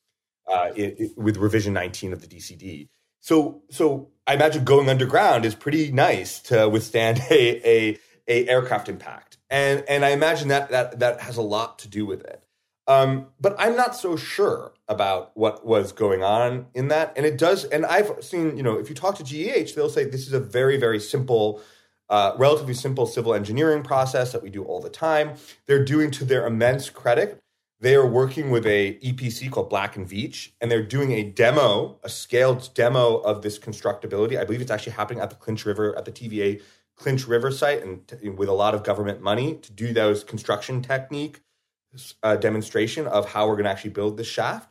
[0.51, 2.88] uh, it, it, with revision 19 of the DCD.
[3.21, 8.88] So, so I imagine going underground is pretty nice to withstand a, a, a aircraft
[8.88, 12.43] impact, and and I imagine that that that has a lot to do with it.
[12.88, 17.12] Um, but I'm not so sure about what was going on in that.
[17.16, 20.05] And it does, and I've seen, you know, if you talk to GEH, they'll say
[20.05, 21.61] this is a very, very simple,
[22.09, 25.35] uh, relatively simple civil engineering process that we do all the time.
[25.66, 27.38] They're doing to their immense credit.
[27.79, 32.01] They are working with a EPC called Black and Veatch, and they're doing a demo,
[32.03, 34.38] a scaled demo of this constructability.
[34.38, 36.62] I believe it's actually happening at the Clinch River, at the TVA
[36.96, 40.81] Clinch River site, and t- with a lot of government money to do those construction
[40.81, 41.42] technique
[42.22, 44.70] uh, demonstration of how we're going to actually build this shaft.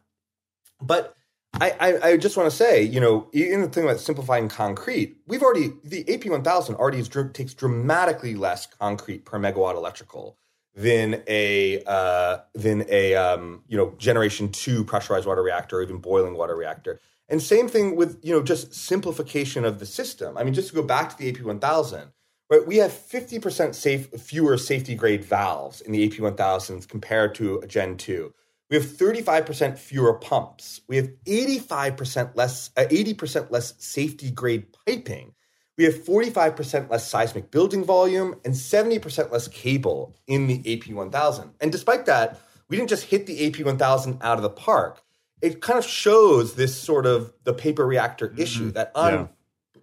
[0.82, 1.16] But
[1.54, 5.18] I, I, I just want to say, you know, in the thing about simplifying concrete,
[5.26, 10.38] we've already the AP1000 already is, takes dramatically less concrete per megawatt electrical
[10.76, 15.98] than a uh, than a um, you know generation two pressurized water reactor or even
[15.98, 17.02] boiling water reactor.
[17.30, 20.38] And same thing with you know just simplification of the system.
[20.38, 22.12] I mean, just to go back to the AP1000,
[22.50, 22.66] right?
[22.66, 27.98] We have 50% safe, fewer safety grade valves in the AP1000s compared to a Gen
[27.98, 28.34] 2.
[28.70, 30.82] We have 35% fewer pumps.
[30.88, 35.34] We have 85% less, uh, 80% less safety grade piping.
[35.78, 41.52] We have 45% less seismic building volume and 70% less cable in the AP1000.
[41.62, 45.02] And despite that, we didn't just hit the AP1000 out of the park.
[45.42, 48.72] It kind of shows this sort of the paper reactor issue mm-hmm.
[48.72, 49.28] that on, yeah.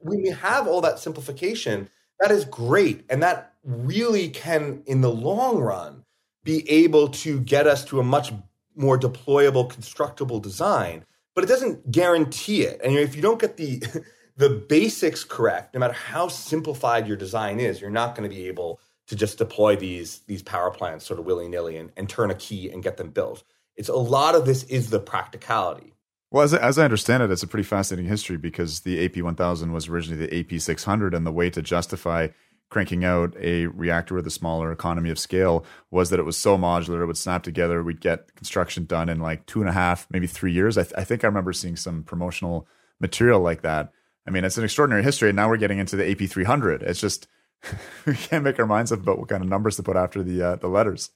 [0.01, 1.89] when we have all that simplification,
[2.21, 3.05] that is great.
[3.09, 6.05] And that really can, in the long run,
[6.43, 8.33] be able to get us to a much
[8.77, 11.05] more deployable, constructible design.
[11.35, 12.81] But it doesn't guarantee it.
[12.85, 13.83] And if you don't get the
[14.37, 18.49] the basics correct, no matter how simplified your design is, you're not going to be
[18.49, 22.31] able to just deploy these these power plants sort of willy nilly and, and turn
[22.31, 23.43] a key and get them built.
[23.77, 25.94] It's a lot of this is the practicality.
[26.35, 29.71] Well, as, as I understand it, it's a pretty fascinating history because the AP 1000
[29.71, 32.27] was originally the AP 600, and the way to justify
[32.71, 36.59] cranking out a reactor with a smaller economy of scale was that it was so
[36.59, 37.85] modular, it would snap together.
[37.85, 40.77] We'd get construction done in like two and a half, maybe three years.
[40.77, 42.67] I, th- I think I remember seeing some promotional
[42.99, 43.93] material like that.
[44.27, 45.29] I mean, it's an extraordinary history.
[45.29, 46.83] And now we're getting into the AP 300.
[46.83, 47.29] It's just,
[48.07, 50.43] we can't make our minds up about what kind of numbers to put after the
[50.43, 51.11] uh, the letters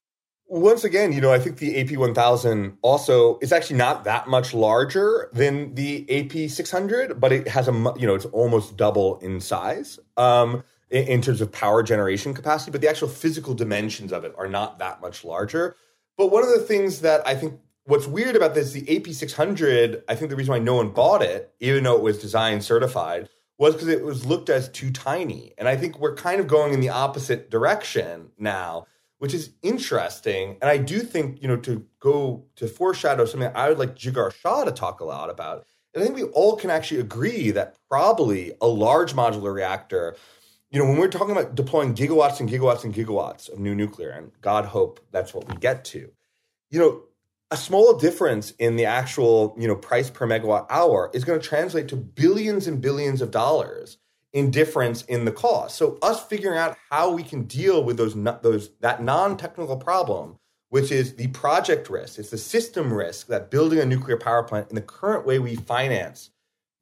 [0.48, 5.28] once again, you know, I think the AP1000 also is actually not that much larger
[5.32, 9.98] than the AP600, but it has a, you know, it's almost double in size.
[10.16, 14.34] Um, in, in terms of power generation capacity, but the actual physical dimensions of it
[14.38, 15.76] are not that much larger.
[16.16, 20.14] But one of the things that I think what's weird about this, the AP600, I
[20.14, 23.74] think the reason why no one bought it, even though it was design certified, was
[23.74, 25.52] because it was looked as too tiny.
[25.58, 28.86] And I think we're kind of going in the opposite direction now,
[29.18, 30.56] which is interesting.
[30.62, 34.32] And I do think, you know, to go to foreshadow something I would like Jigar
[34.32, 35.66] Shah to talk a lot about.
[35.94, 40.16] And I think we all can actually agree that probably a large modular reactor,
[40.70, 44.10] you know, when we're talking about deploying gigawatts and gigawatts and gigawatts of new nuclear,
[44.10, 46.12] and God hope that's what we get to,
[46.70, 47.02] you know,
[47.50, 51.46] a small difference in the actual you know price per megawatt hour is going to
[51.46, 53.96] translate to billions and billions of dollars
[54.32, 55.76] in difference in the cost.
[55.76, 60.38] So us figuring out how we can deal with those those that non-technical problem,
[60.68, 64.68] which is the project risk, it's the system risk that building a nuclear power plant
[64.68, 66.30] in the current way we finance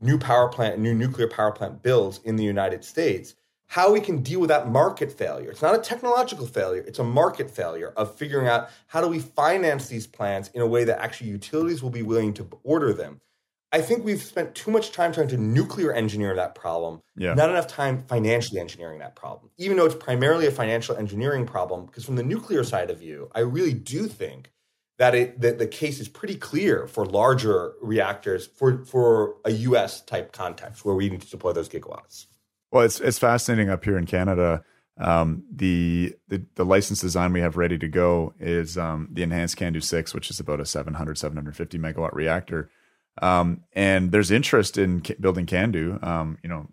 [0.00, 3.34] new power plant, new nuclear power plant builds in the United States
[3.68, 5.50] how we can deal with that market failure.
[5.50, 9.18] It's not a technological failure, it's a market failure of figuring out how do we
[9.18, 13.20] finance these plants in a way that actually utilities will be willing to order them.
[13.72, 17.34] I think we've spent too much time trying to nuclear engineer that problem, yeah.
[17.34, 19.50] not enough time financially engineering that problem.
[19.58, 23.28] Even though it's primarily a financial engineering problem, because from the nuclear side of view,
[23.34, 24.52] I really do think
[24.98, 30.00] that it that the case is pretty clear for larger reactors for for a US
[30.00, 32.26] type context where we need to deploy those gigawatts.
[32.70, 34.64] Well, it's it's fascinating up here in Canada.
[34.98, 39.58] Um, the, the the license design we have ready to go is um, the enhanced
[39.58, 42.70] CANDU six, which is about a 700 750 megawatt reactor.
[43.22, 46.02] Um, and there's interest in building CANDU.
[46.02, 46.68] Um, you know,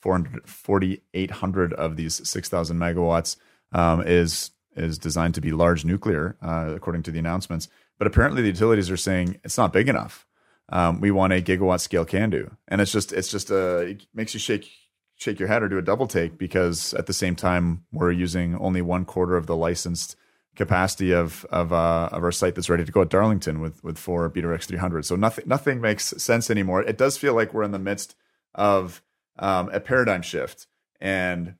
[0.00, 3.36] 4,800 of these 6,000 megawatts
[3.72, 7.68] um, is is designed to be large nuclear, uh, according to the announcements.
[7.98, 10.26] But apparently, the utilities are saying it's not big enough.
[10.68, 14.32] Um, we want a gigawatt scale CANDU, and it's just it's just a it makes
[14.32, 14.70] you shake
[15.16, 18.56] shake your head or do a double take because at the same time we're using
[18.56, 20.16] only one quarter of the licensed
[20.56, 23.98] capacity of of uh, of our site that's ready to go at Darlington with with
[23.98, 25.04] four Beta X 300.
[25.04, 26.82] So nothing nothing makes sense anymore.
[26.82, 28.14] It does feel like we're in the midst
[28.54, 29.02] of
[29.38, 30.66] um, a paradigm shift,
[31.00, 31.54] and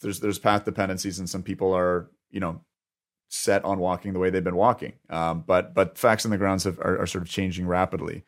[0.00, 2.62] there's there's path dependencies, and some people are you know
[3.30, 4.94] set on walking the way they've been walking.
[5.10, 8.24] Um, but but facts on the grounds have, are, are sort of changing rapidly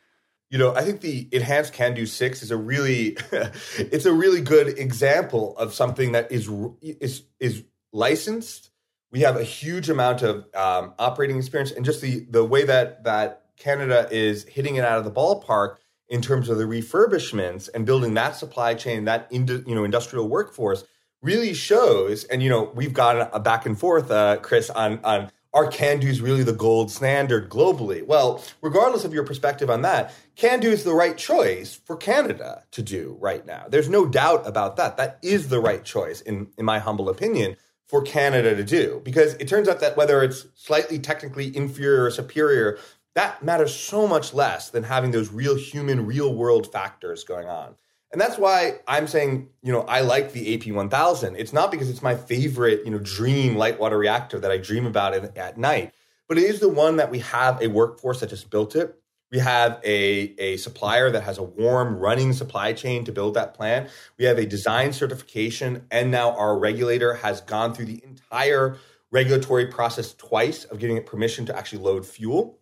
[0.50, 3.16] you know, I think the enhanced CANDU six is a really,
[3.78, 6.50] it's a really good example of something that is
[6.82, 8.70] is is licensed.
[9.12, 13.04] We have a huge amount of um, operating experience, and just the the way that
[13.04, 15.76] that Canada is hitting it out of the ballpark
[16.08, 20.84] in terms of the refurbishments and building that supply chain, that you know industrial workforce
[21.22, 22.24] really shows.
[22.24, 26.22] And you know, we've got a back and forth, uh, Chris, on on are CANDUs
[26.22, 28.06] really the gold standard globally?
[28.06, 32.82] Well, regardless of your perspective on that, CANDU is the right choice for Canada to
[32.82, 33.66] do right now.
[33.68, 34.96] There's no doubt about that.
[34.96, 37.56] That is the right choice, in, in my humble opinion,
[37.90, 39.00] for Canada to do.
[39.04, 42.78] Because it turns out that whether it's slightly technically inferior or superior,
[43.14, 47.74] that matters so much less than having those real human, real world factors going on.
[48.12, 51.36] And that's why I'm saying, you know, I like the AP1000.
[51.36, 54.86] It's not because it's my favorite, you know, dream light water reactor that I dream
[54.86, 55.92] about at night,
[56.28, 58.99] but it is the one that we have a workforce that just built it.
[59.30, 63.54] We have a, a supplier that has a warm running supply chain to build that
[63.54, 63.90] plant.
[64.18, 68.76] We have a design certification, and now our regulator has gone through the entire
[69.12, 72.58] regulatory process twice of giving it permission to actually load fuel.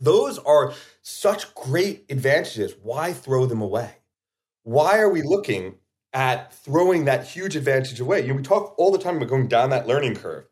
[0.00, 2.74] Those are such great advantages.
[2.82, 3.96] Why throw them away?
[4.64, 5.76] why are we looking
[6.12, 8.22] at throwing that huge advantage away?
[8.22, 10.46] You know, we talk all the time about going down that learning curve.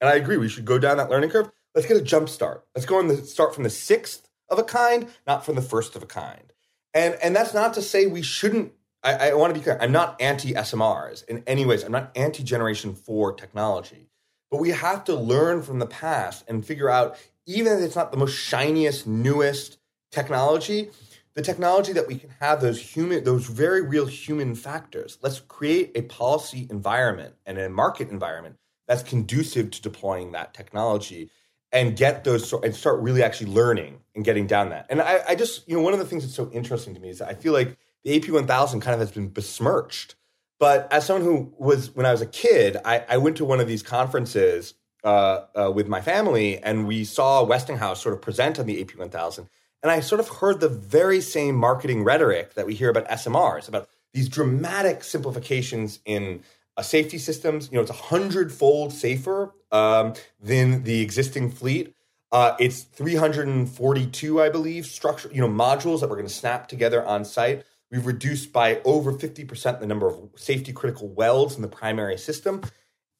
[0.00, 1.50] And I agree, we should go down that learning curve.
[1.74, 2.64] Let's get a jump start.
[2.74, 6.02] Let's go and start from the sixth of a kind, not from the first of
[6.02, 6.52] a kind.
[6.94, 8.72] And and that's not to say we shouldn't.
[9.02, 9.78] I, I want to be clear.
[9.80, 11.82] I'm not anti SMRs in any ways.
[11.82, 14.08] I'm not anti Generation Four technology.
[14.50, 18.12] But we have to learn from the past and figure out, even if it's not
[18.12, 19.78] the most shiniest, newest
[20.12, 20.90] technology,
[21.36, 25.92] the technology that we can have those human those very real human factors let's create
[25.94, 28.56] a policy environment and a market environment
[28.88, 31.30] that's conducive to deploying that technology
[31.76, 34.86] and get those and start really actually learning and getting down that.
[34.88, 37.10] And I, I just you know one of the things that's so interesting to me
[37.10, 40.14] is i feel like the ap1000 kind of has been besmirched.
[40.58, 43.60] But as someone who was when i was a kid i, I went to one
[43.60, 44.74] of these conferences
[45.04, 49.46] uh, uh, with my family and we saw westinghouse sort of present on the ap1000
[49.82, 53.68] and I sort of heard the very same marketing rhetoric that we hear about SMRs,
[53.68, 56.42] about these dramatic simplifications in
[56.76, 57.68] uh, safety systems.
[57.70, 61.94] You know, it's a hundredfold safer um, than the existing fleet.
[62.32, 67.04] Uh, it's 342, I believe, structure, you know, modules that we're going to snap together
[67.04, 67.64] on site.
[67.90, 72.62] We've reduced by over 50% the number of safety critical welds in the primary system.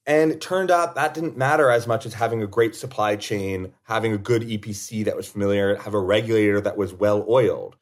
[0.06, 3.72] And it turned out that didn't matter as much as having a great supply chain,
[3.84, 7.76] having a good EPC that was familiar, have a regulator that was well oiled.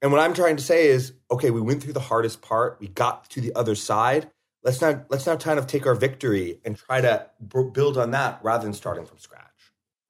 [0.00, 2.88] And what I'm trying to say is, okay, we went through the hardest part, we
[2.88, 4.30] got to the other side.
[4.64, 8.12] Let's not let's now kind of take our victory and try to b- build on
[8.12, 9.42] that rather than starting from scratch.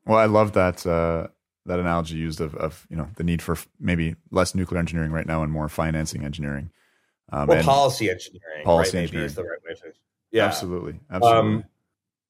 [0.05, 1.29] Well, I love that uh,
[1.67, 5.27] that analogy used of, of you know the need for maybe less nuclear engineering right
[5.27, 6.71] now and more financing engineering.
[7.31, 9.93] Um, well, policy engineering, policy right, engineering is the right way to.
[10.33, 11.65] Yeah, absolutely, absolutely.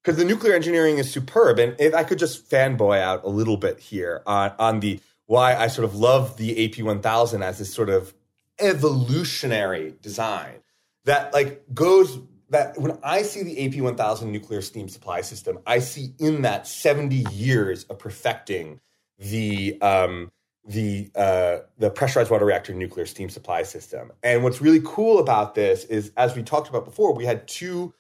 [0.03, 3.29] Because um, the nuclear engineering is superb, and if I could just fanboy out a
[3.29, 7.73] little bit here on on the why I sort of love the AP1000 as this
[7.73, 8.13] sort of
[8.61, 10.57] evolutionary design
[11.05, 12.19] that like goes
[12.51, 17.25] that when I see the AP1000 nuclear steam supply system, I see in that 70
[17.33, 18.81] years of perfecting
[19.19, 20.31] the um,
[20.65, 24.13] the uh, the pressurized water reactor nuclear steam supply system.
[24.23, 27.95] And what's really cool about this is, as we talked about before, we had two,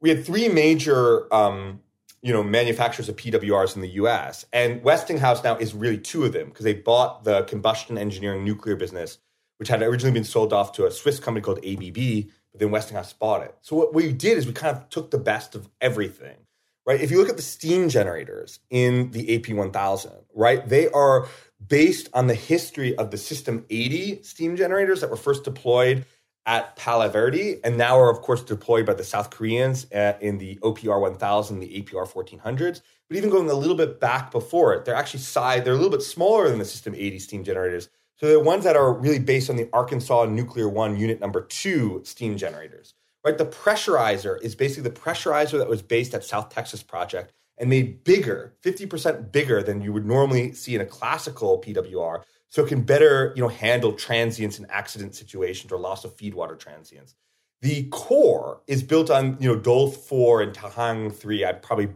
[0.00, 1.80] we had three major um,
[2.22, 4.46] you know manufacturers of PWRs in the U.S.
[4.52, 8.76] and Westinghouse now is really two of them because they bought the combustion engineering nuclear
[8.76, 9.18] business,
[9.60, 13.12] which had originally been sold off to a Swiss company called ABB, but then Westinghouse
[13.12, 13.54] bought it.
[13.60, 16.38] So what we did is we kind of took the best of everything,
[16.86, 16.98] right?
[16.98, 21.28] If you look at the steam generators in the AP1000, right, they are
[21.68, 26.06] based on the history of the System 80 steam generators that were first deployed
[26.46, 30.38] at Palo Verde, and now are of course deployed by the South Koreans uh, in
[30.38, 32.80] the OPR 1000, the APR 1400s.
[33.08, 35.90] But even going a little bit back before it, they're actually side they're a little
[35.90, 37.90] bit smaller than the System 80 steam generators.
[38.20, 42.02] So the ones that are really based on the Arkansas Nuclear One Unit Number Two
[42.04, 42.94] steam generators.
[43.24, 47.68] Right, the pressurizer is basically the pressurizer that was based at South Texas Project and
[47.68, 52.68] made bigger, 50% bigger than you would normally see in a classical PWR so it
[52.68, 57.14] can better you know handle transients and accident situations or loss of feedwater transients.
[57.62, 61.44] The core is built on you know Doel four and Tihange three.
[61.44, 61.88] I'd probably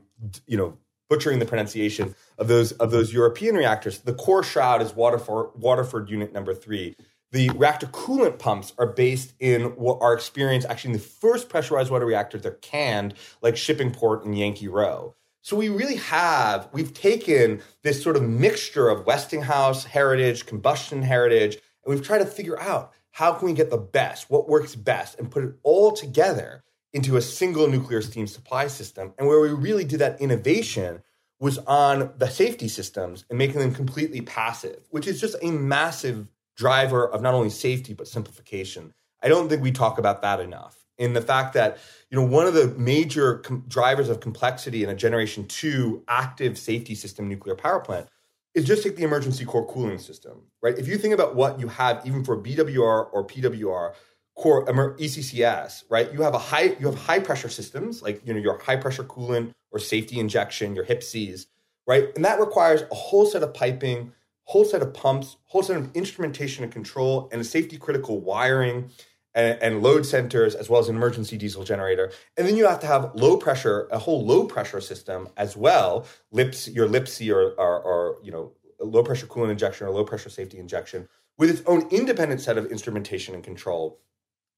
[0.46, 0.78] you know
[1.14, 3.98] butchering the pronunciation of those of those European reactors.
[3.98, 6.96] The core shroud is Waterford, Waterford unit number three.
[7.30, 11.90] The reactor coolant pumps are based in what our experience actually in the first pressurized
[11.90, 12.42] water reactors.
[12.42, 15.14] They're canned like Shippingport and Yankee Rowe.
[15.42, 21.58] So we really have, we've taken this sort of mixture of Westinghouse heritage, combustion heritage,
[21.84, 25.18] and we've tried to figure out how can we get the best, what works best,
[25.18, 29.12] and put it all together into a single nuclear steam supply system.
[29.18, 31.02] And where we really did that innovation
[31.40, 36.28] was on the safety systems and making them completely passive, which is just a massive
[36.56, 38.94] driver of not only safety, but simplification.
[39.20, 41.78] I don't think we talk about that enough in the fact that
[42.10, 46.56] you know one of the major com- drivers of complexity in a generation 2 active
[46.56, 48.08] safety system nuclear power plant
[48.54, 51.66] is just take the emergency core cooling system right if you think about what you
[51.66, 53.94] have even for bwr or pwr
[54.34, 56.12] core eccs right?
[56.12, 59.04] You have a high you have high pressure systems like you know your high pressure
[59.04, 61.46] coolant or safety injection your hip Cs,
[61.86, 62.08] right?
[62.16, 64.12] And that requires a whole set of piping
[64.44, 68.90] whole set of pumps whole set of instrumentation and control and a safety critical wiring
[69.34, 72.12] and, and, load centers as well as an emergency diesel generator.
[72.36, 76.06] And then you have to have low pressure, a whole low pressure system as well,
[76.30, 80.30] lips, your LPSI or, or, or you know, low pressure coolant injection or low pressure
[80.30, 83.98] safety injection with its own independent set of instrumentation and control,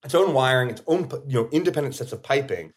[0.04, 2.72] its own wiring, its own you know independent sets of piping.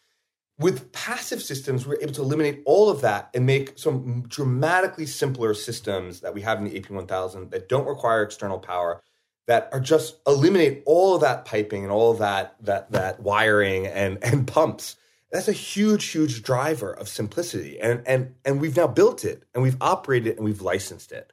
[0.58, 5.54] With passive systems, we're able to eliminate all of that and make some dramatically simpler
[5.54, 9.00] systems that we have in the AP1000 that don't require external power
[9.46, 13.86] that are just eliminate all of that piping and all of that that that wiring
[13.86, 14.96] and and pumps.
[15.32, 17.80] That's a huge huge driver of simplicity.
[17.80, 21.32] And and and we've now built it and we've operated it and we've licensed it.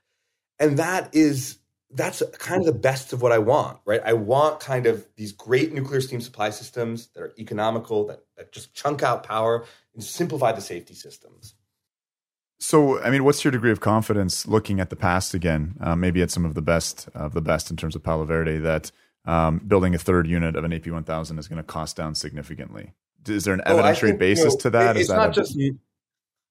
[0.60, 1.58] And that is
[1.92, 5.32] that's kind of the best of what i want right i want kind of these
[5.32, 10.04] great nuclear steam supply systems that are economical that, that just chunk out power and
[10.04, 11.56] simplify the safety systems
[12.60, 15.76] so, I mean, what's your degree of confidence looking at the past again?
[15.80, 18.58] Uh, maybe at some of the best of the best in terms of Palo Verde
[18.58, 18.92] that
[19.26, 22.94] um, building a third unit of an AP 1000 is going to cost down significantly.
[23.28, 24.98] Is there an oh, evidentiary oh, basis you know, to that?
[24.98, 25.60] It's that not a, just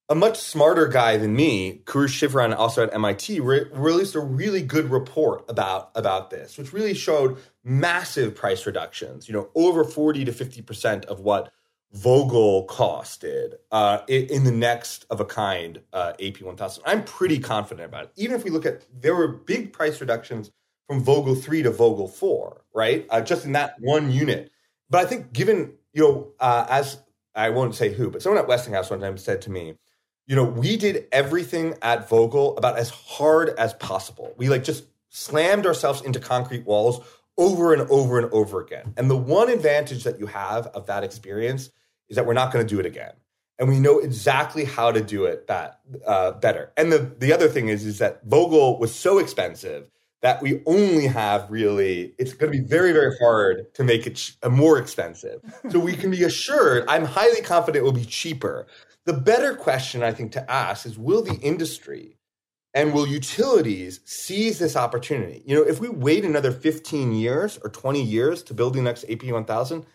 [0.08, 4.62] a much smarter guy than me, Koroush Shirvan, also at MIT, re- released a really
[4.62, 9.28] good report about about this, which really showed massive price reductions.
[9.28, 11.52] You know, over forty to fifty percent of what
[11.94, 16.80] Vogtle costed uh, in the next of a kind uh, AP1000.
[16.84, 18.12] I'm pretty confident about it.
[18.16, 20.50] Even if we look at, there were big price reductions
[20.86, 23.06] from Vogtle 3 to Vogtle 4, right?
[23.08, 24.50] Uh, just in that one unit.
[24.90, 26.98] But I think given, you know, uh, as
[27.34, 29.76] I won't say who, but someone at Westinghouse one time said to me,
[30.26, 34.34] you know, we did everything at Vogtle about as hard as possible.
[34.36, 37.00] We like just slammed ourselves into concrete walls
[37.38, 38.94] over and over and over again.
[38.96, 41.70] And the one advantage that you have of that experience
[42.08, 43.12] is that we're not going to do it again.
[43.58, 46.72] And we know exactly how to do it that uh, better.
[46.76, 49.88] And the, the other thing is, is that Vogtle was so expensive
[50.22, 54.16] that we only have really, it's going to be very, very hard to make it
[54.16, 55.40] ch- uh, more expensive.
[55.70, 58.66] So we can be assured, I'm highly confident it will be cheaper.
[59.06, 62.18] The better question I think to ask is will the industry
[62.74, 65.42] and will utilities seize this opportunity?
[65.46, 69.04] You know, if we wait another 15 years or 20 years to build the next
[69.08, 69.86] AP 1000,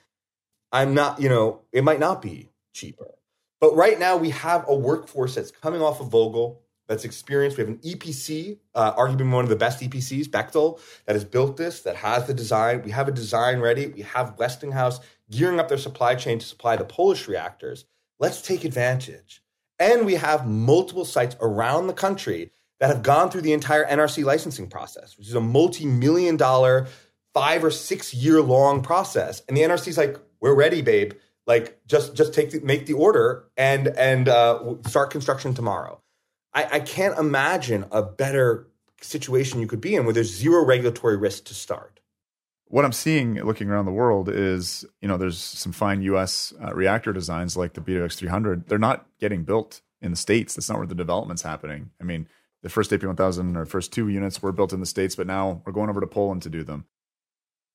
[0.71, 3.11] I'm not, you know, it might not be cheaper.
[3.59, 7.57] But right now we have a workforce that's coming off of Vogtle, that's experienced.
[7.57, 11.57] We have an EPC, uh, arguably one of the best EPCs, Bechtel, that has built
[11.57, 12.81] this, that has the design.
[12.83, 13.87] We have a design ready.
[13.87, 17.85] We have Westinghouse gearing up their supply chain to supply the Polish reactors.
[18.21, 19.41] Let's take advantage.
[19.79, 24.23] And we have multiple sites around the country that have gone through the entire NRC
[24.23, 26.87] licensing process, which is a multi million dollar,
[27.33, 29.41] five or six year long process.
[29.47, 31.13] And the NRC is like, we're ready, babe.
[31.47, 35.99] Like, just just take the, make the order and and uh, start construction tomorrow.
[36.53, 38.67] I, I can't imagine a better
[39.01, 42.00] situation you could be in where there's zero regulatory risk to start.
[42.71, 46.53] What I'm seeing looking around the world is, you know, there's some fine U.S.
[46.63, 48.67] Uh, reactor designs like the BWX300.
[48.67, 50.55] They're not getting built in the states.
[50.55, 51.91] That's not where the development's happening.
[51.99, 52.29] I mean,
[52.63, 55.73] the first AP1000 or first two units were built in the states, but now we're
[55.73, 56.85] going over to Poland to do them.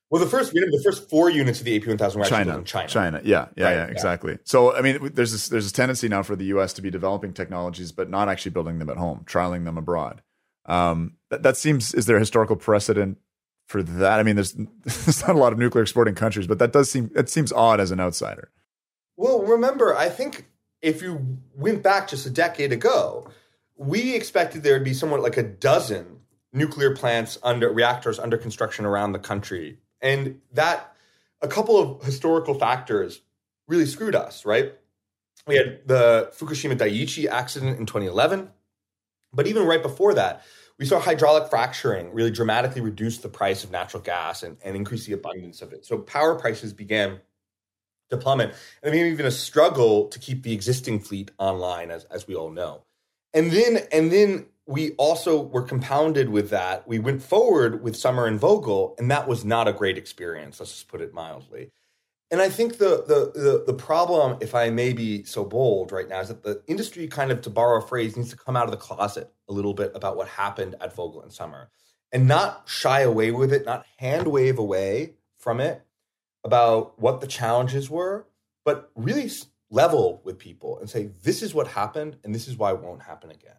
[0.09, 2.89] Well, the first the first four units of the AP1000 were China, China.
[2.89, 4.33] China, yeah, yeah, right, yeah, exactly.
[4.33, 4.39] Yeah.
[4.45, 6.73] So, I mean, there's this there's a tendency now for the U.S.
[6.75, 10.23] to be developing technologies, but not actually building them at home, trialing them abroad.
[10.65, 13.19] Um, that, that seems is there a historical precedent
[13.67, 14.19] for that?
[14.19, 14.53] I mean, there's
[14.85, 17.81] there's not a lot of nuclear exporting countries, but that does seem it seems odd
[17.81, 18.51] as an outsider.
[19.17, 20.47] Well, remember, I think
[20.83, 23.31] if you went back just a decade ago,
[23.77, 26.21] we expected there would be somewhat like a dozen
[26.53, 30.93] nuclear plants under reactors under construction around the country and that,
[31.43, 33.21] a couple of historical factors
[33.69, 34.73] really screwed us, right?
[35.47, 38.51] We had the Fukushima Daiichi accident in 2011.
[39.33, 40.43] But even right before that,
[40.79, 45.07] we saw hydraulic fracturing really dramatically reduce the price of natural gas and, and increase
[45.07, 45.87] the abundance of it.
[45.87, 47.21] So power prices began
[48.11, 52.27] to plummet, and maybe even a struggle to keep the existing fleet online, as, as
[52.29, 52.85] we all know.
[53.35, 56.87] And then, and then we also were compounded with that.
[56.87, 60.61] We went forward with Summer and Vogtle, and that was not a great experience.
[60.61, 61.73] Let's just put it mildly.
[62.31, 66.09] And I think the, the the the, problem, if I may be so bold right
[66.09, 68.65] now, is that the industry kind of, to borrow a phrase, needs to come out
[68.65, 71.71] of the closet a little bit about what happened at Vogtle and Summer,
[72.13, 75.85] and not shy away with it, not hand wave away from it
[76.45, 78.27] about what the challenges were,
[78.65, 79.31] but really
[79.71, 83.03] level with people and say, this is what happened, and this is why it won't
[83.03, 83.53] happen again.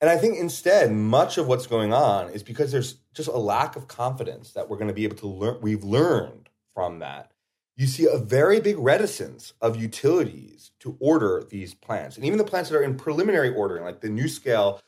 [0.00, 3.74] And I think instead, much of what's going on is because there's just a lack
[3.74, 5.58] of confidence that we're going to be able to learn.
[5.60, 7.32] We've learned from that.
[7.76, 12.16] You see a very big reticence of utilities to order these plants.
[12.16, 14.80] And even the plants that are in preliminary ordering, like the NuScale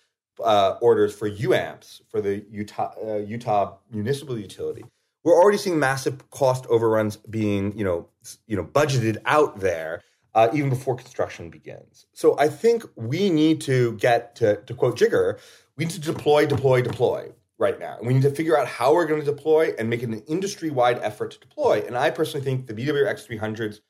[0.43, 4.85] uh, orders for UAMPS, for the Utah, uh, Utah municipal utility,
[5.25, 8.09] we're already seeing massive cost overruns being, you know,
[8.47, 10.03] you know, budgeted out there
[10.35, 12.07] uh, even before construction begins.
[12.13, 15.39] So I think we need to get to, to quote Jigar,
[15.77, 17.97] we need to deploy, deploy, deploy right now.
[17.99, 20.21] And we need to figure out how we're going to deploy and make it an
[20.29, 21.83] industry wide effort to deploy.
[21.87, 23.81] And I personally think the BWX 300s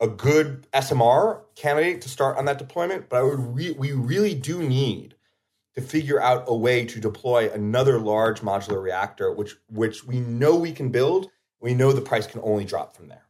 [0.00, 4.34] a good SMR candidate to start on that deployment, but I would re- we really
[4.34, 5.16] do need
[5.78, 10.56] to figure out a way to deploy another large modular reactor, which which we know
[10.56, 11.30] we can build.
[11.60, 13.22] We know the price can only drop from there.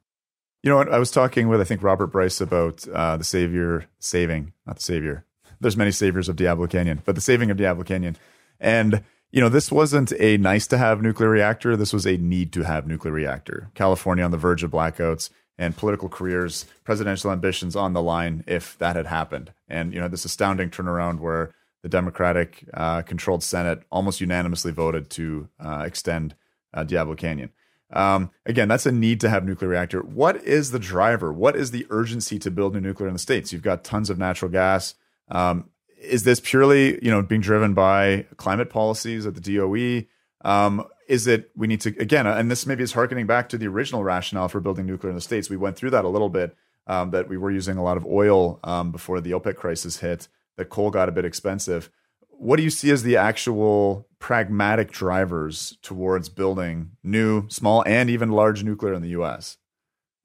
[0.62, 0.92] You know what?
[0.92, 4.82] I was talking with I think Robert Bryce about uh, the savior saving, not the
[4.82, 5.26] savior.
[5.60, 8.16] There's many saviors of Diablo Canyon, but the saving of Diablo Canyon,
[8.58, 11.76] and you know this wasn't a nice to have nuclear reactor.
[11.76, 13.70] This was a need to have nuclear reactor.
[13.74, 15.28] California on the verge of blackouts
[15.58, 19.52] and political careers, presidential ambitions on the line if that had happened.
[19.68, 21.52] And you know this astounding turnaround where
[21.82, 26.34] the Democratic uh, controlled Senate almost unanimously voted to uh, extend
[26.74, 27.50] uh, Diablo Canyon.
[27.90, 30.00] Um, again, that's a need to have nuclear reactor.
[30.00, 31.32] What is the driver?
[31.32, 33.52] What is the urgency to build new nuclear in the states?
[33.52, 34.94] You've got tons of natural gas.
[35.30, 35.70] Um,
[36.00, 40.06] is this purely, you know, being driven by climate policies at the DOE?
[40.48, 43.66] Um, is it we need to again, and this maybe is harkening back to the
[43.66, 45.48] original rationale for building nuclear in the states.
[45.48, 46.56] We went through that a little bit.
[46.86, 50.26] Um, that we were using a lot of oil um, before the OPEC crisis hit.
[50.58, 51.90] That coal got a bit expensive
[52.38, 58.30] what do you see as the actual pragmatic drivers towards building new, small, and even
[58.30, 59.58] large nuclear in the U.S.?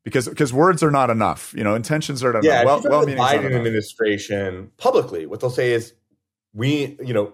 [0.04, 1.54] Because because words are not enough.
[1.58, 2.84] You know, intentions are not yeah, enough.
[2.84, 5.94] Well, the Biden administration publicly, what they'll say is,
[6.54, 7.34] we, you know,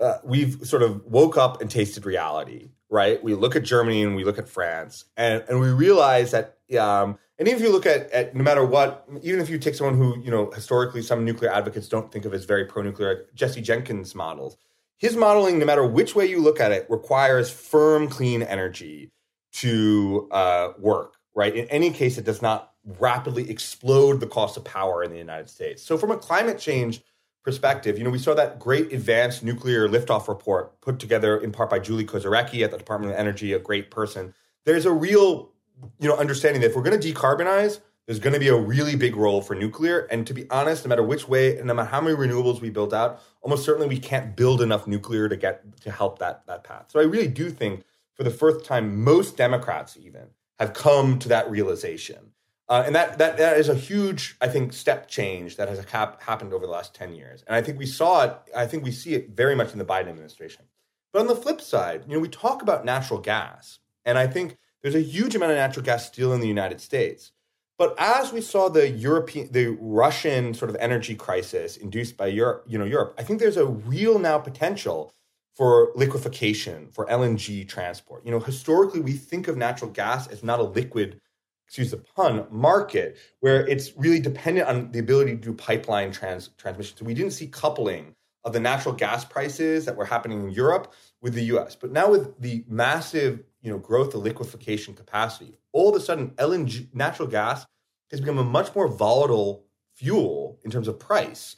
[0.00, 2.68] uh, we've sort of woke up and tasted reality.
[2.90, 3.22] right?
[3.24, 7.18] We look at Germany and we look at France, and, and we realize that, um,
[7.38, 9.96] and even if you look at, at no matter what, even if you take someone
[9.96, 13.60] who, you know, historically some nuclear advocates don't think of as very pro nuclear, Jesse
[13.60, 14.56] Jenkins models,
[14.96, 19.12] his modeling, no matter which way you look at it, requires firm, clean energy
[19.52, 21.54] to uh, work, right?
[21.54, 25.50] In any case, it does not rapidly explode the cost of power in the United
[25.50, 25.82] States.
[25.82, 27.02] So, from a climate change
[27.42, 31.68] perspective, you know, we saw that great advanced nuclear liftoff report put together in part
[31.68, 34.34] by Julie Kozeracki at the Department of Energy, a great person.
[34.64, 35.52] There's a real,
[35.98, 38.94] you know, understanding that if we're going to decarbonize, there's going to be a really
[38.94, 40.06] big role for nuclear.
[40.10, 42.70] And to be honest, no matter which way, and no matter how many renewables we
[42.70, 46.62] build out, almost certainly we can't build enough nuclear to get to help that that
[46.62, 46.86] path.
[46.88, 51.28] So I really do think, for the first time, most Democrats even have come to
[51.28, 52.32] that realization.
[52.68, 56.22] Uh, and that, that that is a huge, I think, step change that has hap-
[56.22, 57.44] happened over the last ten years.
[57.46, 58.36] And I think we saw it.
[58.56, 60.64] I think we see it very much in the Biden administration.
[61.12, 64.58] But on the flip side, you know, we talk about natural gas, and I think
[64.86, 67.32] there's a huge amount of natural gas still in the United States.
[67.76, 72.66] But as we saw the European, the Russian sort of energy crisis induced by Europe,
[72.68, 75.12] you know, Europe, I think there's a real now potential
[75.56, 78.24] for liquefaction, for LNG transport.
[78.24, 81.20] You know, historically, we think of natural gas as not a liquid
[81.66, 86.50] excuse the pun, market where it's really dependent on the ability to do pipeline trans-
[86.58, 86.96] transmission.
[86.96, 88.14] So we didn't see coupling
[88.44, 91.74] of the natural gas prices that were happening in Europe with the US.
[91.74, 96.30] But now with the massive, you know, growth of liquefaction capacity, all of a sudden
[96.36, 97.66] LNG natural gas
[98.12, 101.56] has become a much more volatile fuel in terms of price.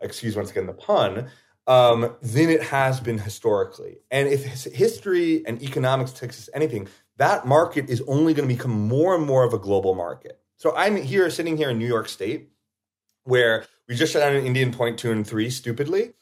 [0.00, 1.28] Excuse once again the pun.
[1.66, 3.98] Um, than it has been historically.
[4.10, 6.88] And if history and economics takes us anything,
[7.18, 10.40] that market is only going to become more and more of a global market.
[10.56, 12.48] So I'm here sitting here in New York State,
[13.24, 16.14] where we just shut down an Indian Point two and three stupidly.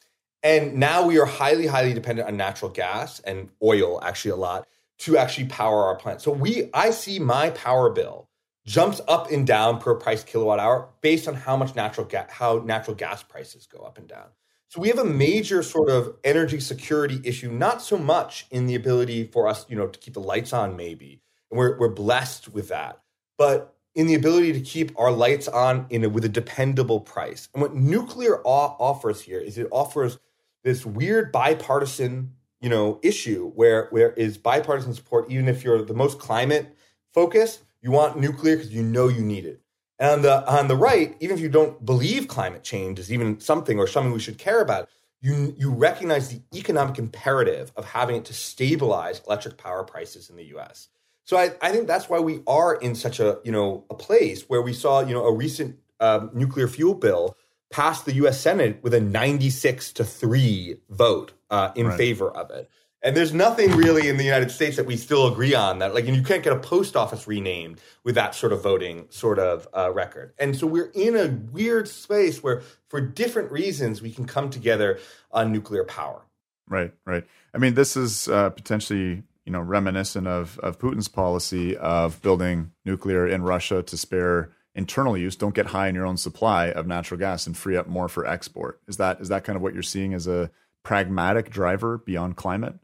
[0.43, 4.69] And now we are highly, highly dependent on natural gas and oil, actually a lot,
[4.99, 6.21] to actually power our plant.
[6.21, 8.29] So we I see my power bill
[8.67, 12.63] jumps up and down per price kilowatt hour based on how much natural gas how
[12.65, 14.27] natural gas prices go up and down.
[14.69, 18.75] So we have a major sort of energy security issue, not so much in the
[18.75, 21.23] ability for us, you know, to keep the lights on, maybe.
[21.51, 23.01] And we're, we're blessed with that.
[23.39, 27.49] But in the ability to keep our lights on in a, with a dependable price.
[27.55, 30.19] And what nuclear offers here is it offers
[30.63, 35.95] this weird bipartisan, you know, issue where where is bipartisan support, even if you're the
[35.95, 36.77] most climate
[37.15, 39.61] focused, you want nuclear because you know you need it.
[39.99, 43.41] And on the on the right, even if you don't believe climate change is even
[43.41, 44.89] something or something we should care about,
[45.21, 50.37] you you recognize the economic imperative of having it to stabilize electric power prices in
[50.37, 50.89] the US.
[51.25, 54.49] So I, I think that's why we are in such a you know a place
[54.49, 57.37] where we saw you know a recent um, nuclear fuel bill
[57.71, 58.41] pass the U.S.
[58.41, 61.97] Senate with a 96 to three vote uh, in right.
[61.97, 62.71] favor of it.
[63.01, 66.09] And there's nothing really in the United States that we still agree on that, like,
[66.09, 69.69] and you can't get a post office renamed with that sort of voting sort of
[69.77, 70.33] uh, record.
[70.37, 74.99] And so we're in a weird space where, for different reasons, we can come together
[75.31, 76.23] on nuclear power.
[76.69, 77.25] Right, right.
[77.55, 82.73] I mean, this is uh, potentially, you know, reminiscent of of Putin's policy of building
[82.85, 85.37] nuclear in Russia to spare internal use.
[85.37, 88.25] Don't get high in your own supply of natural gas and free up more for
[88.25, 88.81] export.
[88.87, 90.51] Is that is that kind of what you're seeing as a
[90.85, 92.77] pragmatic driver beyond climate?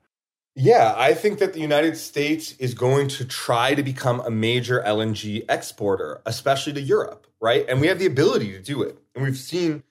[0.57, 4.82] Yeah, I think that the United States is going to try to become a major
[4.86, 7.64] LNG exporter, especially to Europe, right?
[7.68, 8.99] And we have the ability to do it.
[9.14, 9.82] And we've seen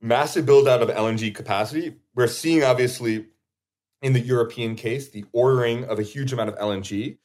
[0.00, 1.96] massive build out of LNG capacity.
[2.14, 3.26] We're seeing, obviously,
[4.00, 7.18] in the European case, the ordering of a huge amount of LNG.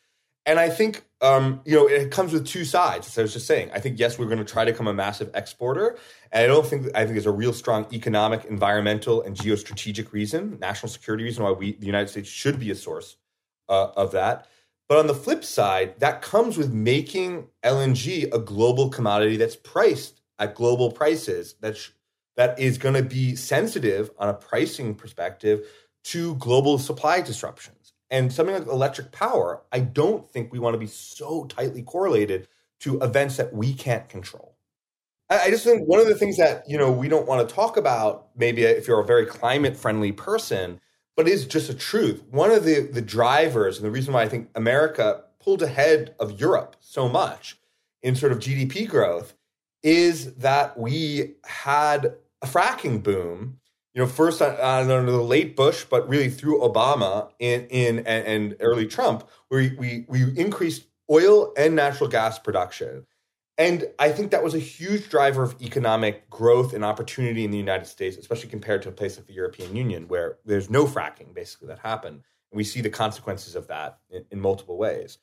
[0.46, 3.08] And I think, um, you know, it comes with two sides.
[3.08, 4.94] As I was just saying, I think, yes, we're going to try to become a
[4.94, 5.98] massive exporter.
[6.32, 10.58] And I don't think, I think there's a real strong economic, environmental, and geostrategic reason,
[10.60, 13.18] national security reason why we, the United States should be a source
[13.68, 14.48] uh, of that.
[14.88, 20.22] But on the flip side, that comes with making LNG a global commodity that's priced
[20.40, 21.90] at global prices that, sh-
[22.36, 25.66] that is going to be sensitive on a pricing perspective
[26.06, 27.74] to global supply disruption.
[28.10, 32.48] And something like electric power, I don't think we want to be so tightly correlated
[32.82, 34.56] to events that we can't control.
[35.30, 37.76] I just think one of the things that you know we don't want to talk
[37.76, 40.80] about, maybe if you're a very climate friendly person,
[41.18, 42.24] but is just a truth.
[42.32, 46.40] One of the the drivers and the reason why I think America pulled ahead of
[46.40, 47.60] Europe so much
[48.02, 49.34] in sort of GDP growth
[49.84, 53.60] is that we had a fracking boom
[53.98, 58.56] you know, first under the late Bush, but really through Obama in, in and, and
[58.60, 63.08] early Trump, we, we, we increased oil and natural gas production.
[63.58, 67.58] And I think that was a huge driver of economic growth and opportunity in the
[67.58, 71.34] United States, especially compared to a place like the European Union, where there's no fracking
[71.34, 72.22] basically that happened.
[72.52, 75.18] And we see the consequences of that in, in multiple ways.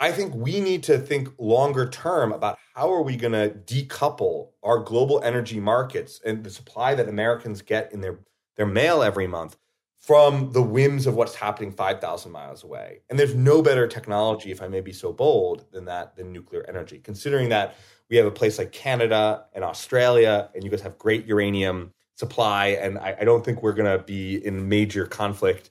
[0.00, 4.48] I think we need to think longer term about how are we going to decouple
[4.62, 8.18] our global energy markets and the supply that Americans get in their,
[8.56, 9.56] their mail every month
[9.98, 13.00] from the whims of what's happening 5,000 miles away.
[13.08, 16.64] And there's no better technology, if I may be so bold, than that, than nuclear
[16.68, 17.76] energy, considering that
[18.10, 22.68] we have a place like Canada and Australia, and you guys have great uranium supply.
[22.68, 25.70] And I, I don't think we're going to be in major conflict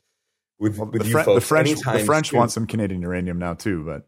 [0.57, 1.36] with, with the, folks.
[1.36, 2.39] the French, the French soon.
[2.39, 4.07] want some Canadian uranium now too, but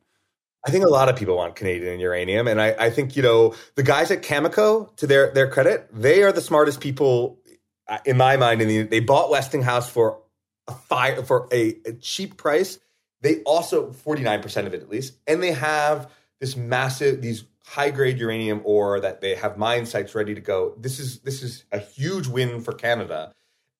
[0.66, 3.54] I think a lot of people want Canadian uranium, and I, I, think you know
[3.76, 7.40] the guys at Cameco, to their their credit, they are the smartest people
[7.88, 8.62] uh, in my mind.
[8.62, 10.22] And the, they bought Westinghouse for
[10.68, 12.80] a fire for a, a cheap price.
[13.22, 16.10] They also forty nine percent of it at least, and they have
[16.40, 20.74] this massive these high grade uranium ore that they have mine sites ready to go.
[20.80, 23.32] This is this is a huge win for Canada,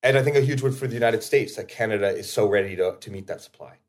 [0.04, 2.76] and I think a huge win for the United States that Canada is so ready
[2.76, 3.80] to to meet that supply.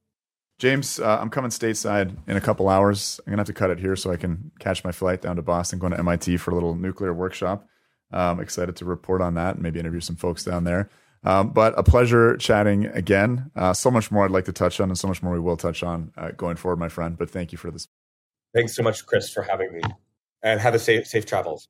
[0.58, 3.20] James, uh, I'm coming stateside in a couple hours.
[3.26, 5.42] I'm gonna have to cut it here so I can catch my flight down to
[5.42, 7.66] Boston, going to MIT for a little nuclear workshop.
[8.10, 10.88] I'm excited to report on that and maybe interview some folks down there.
[11.24, 13.50] Um, but a pleasure chatting again.
[13.56, 15.56] Uh, so much more I'd like to touch on, and so much more we will
[15.56, 17.18] touch on uh, going forward, my friend.
[17.18, 17.88] But thank you for this.
[18.54, 19.82] Thanks so much, Chris, for having me,
[20.42, 21.68] and have a safe safe travels.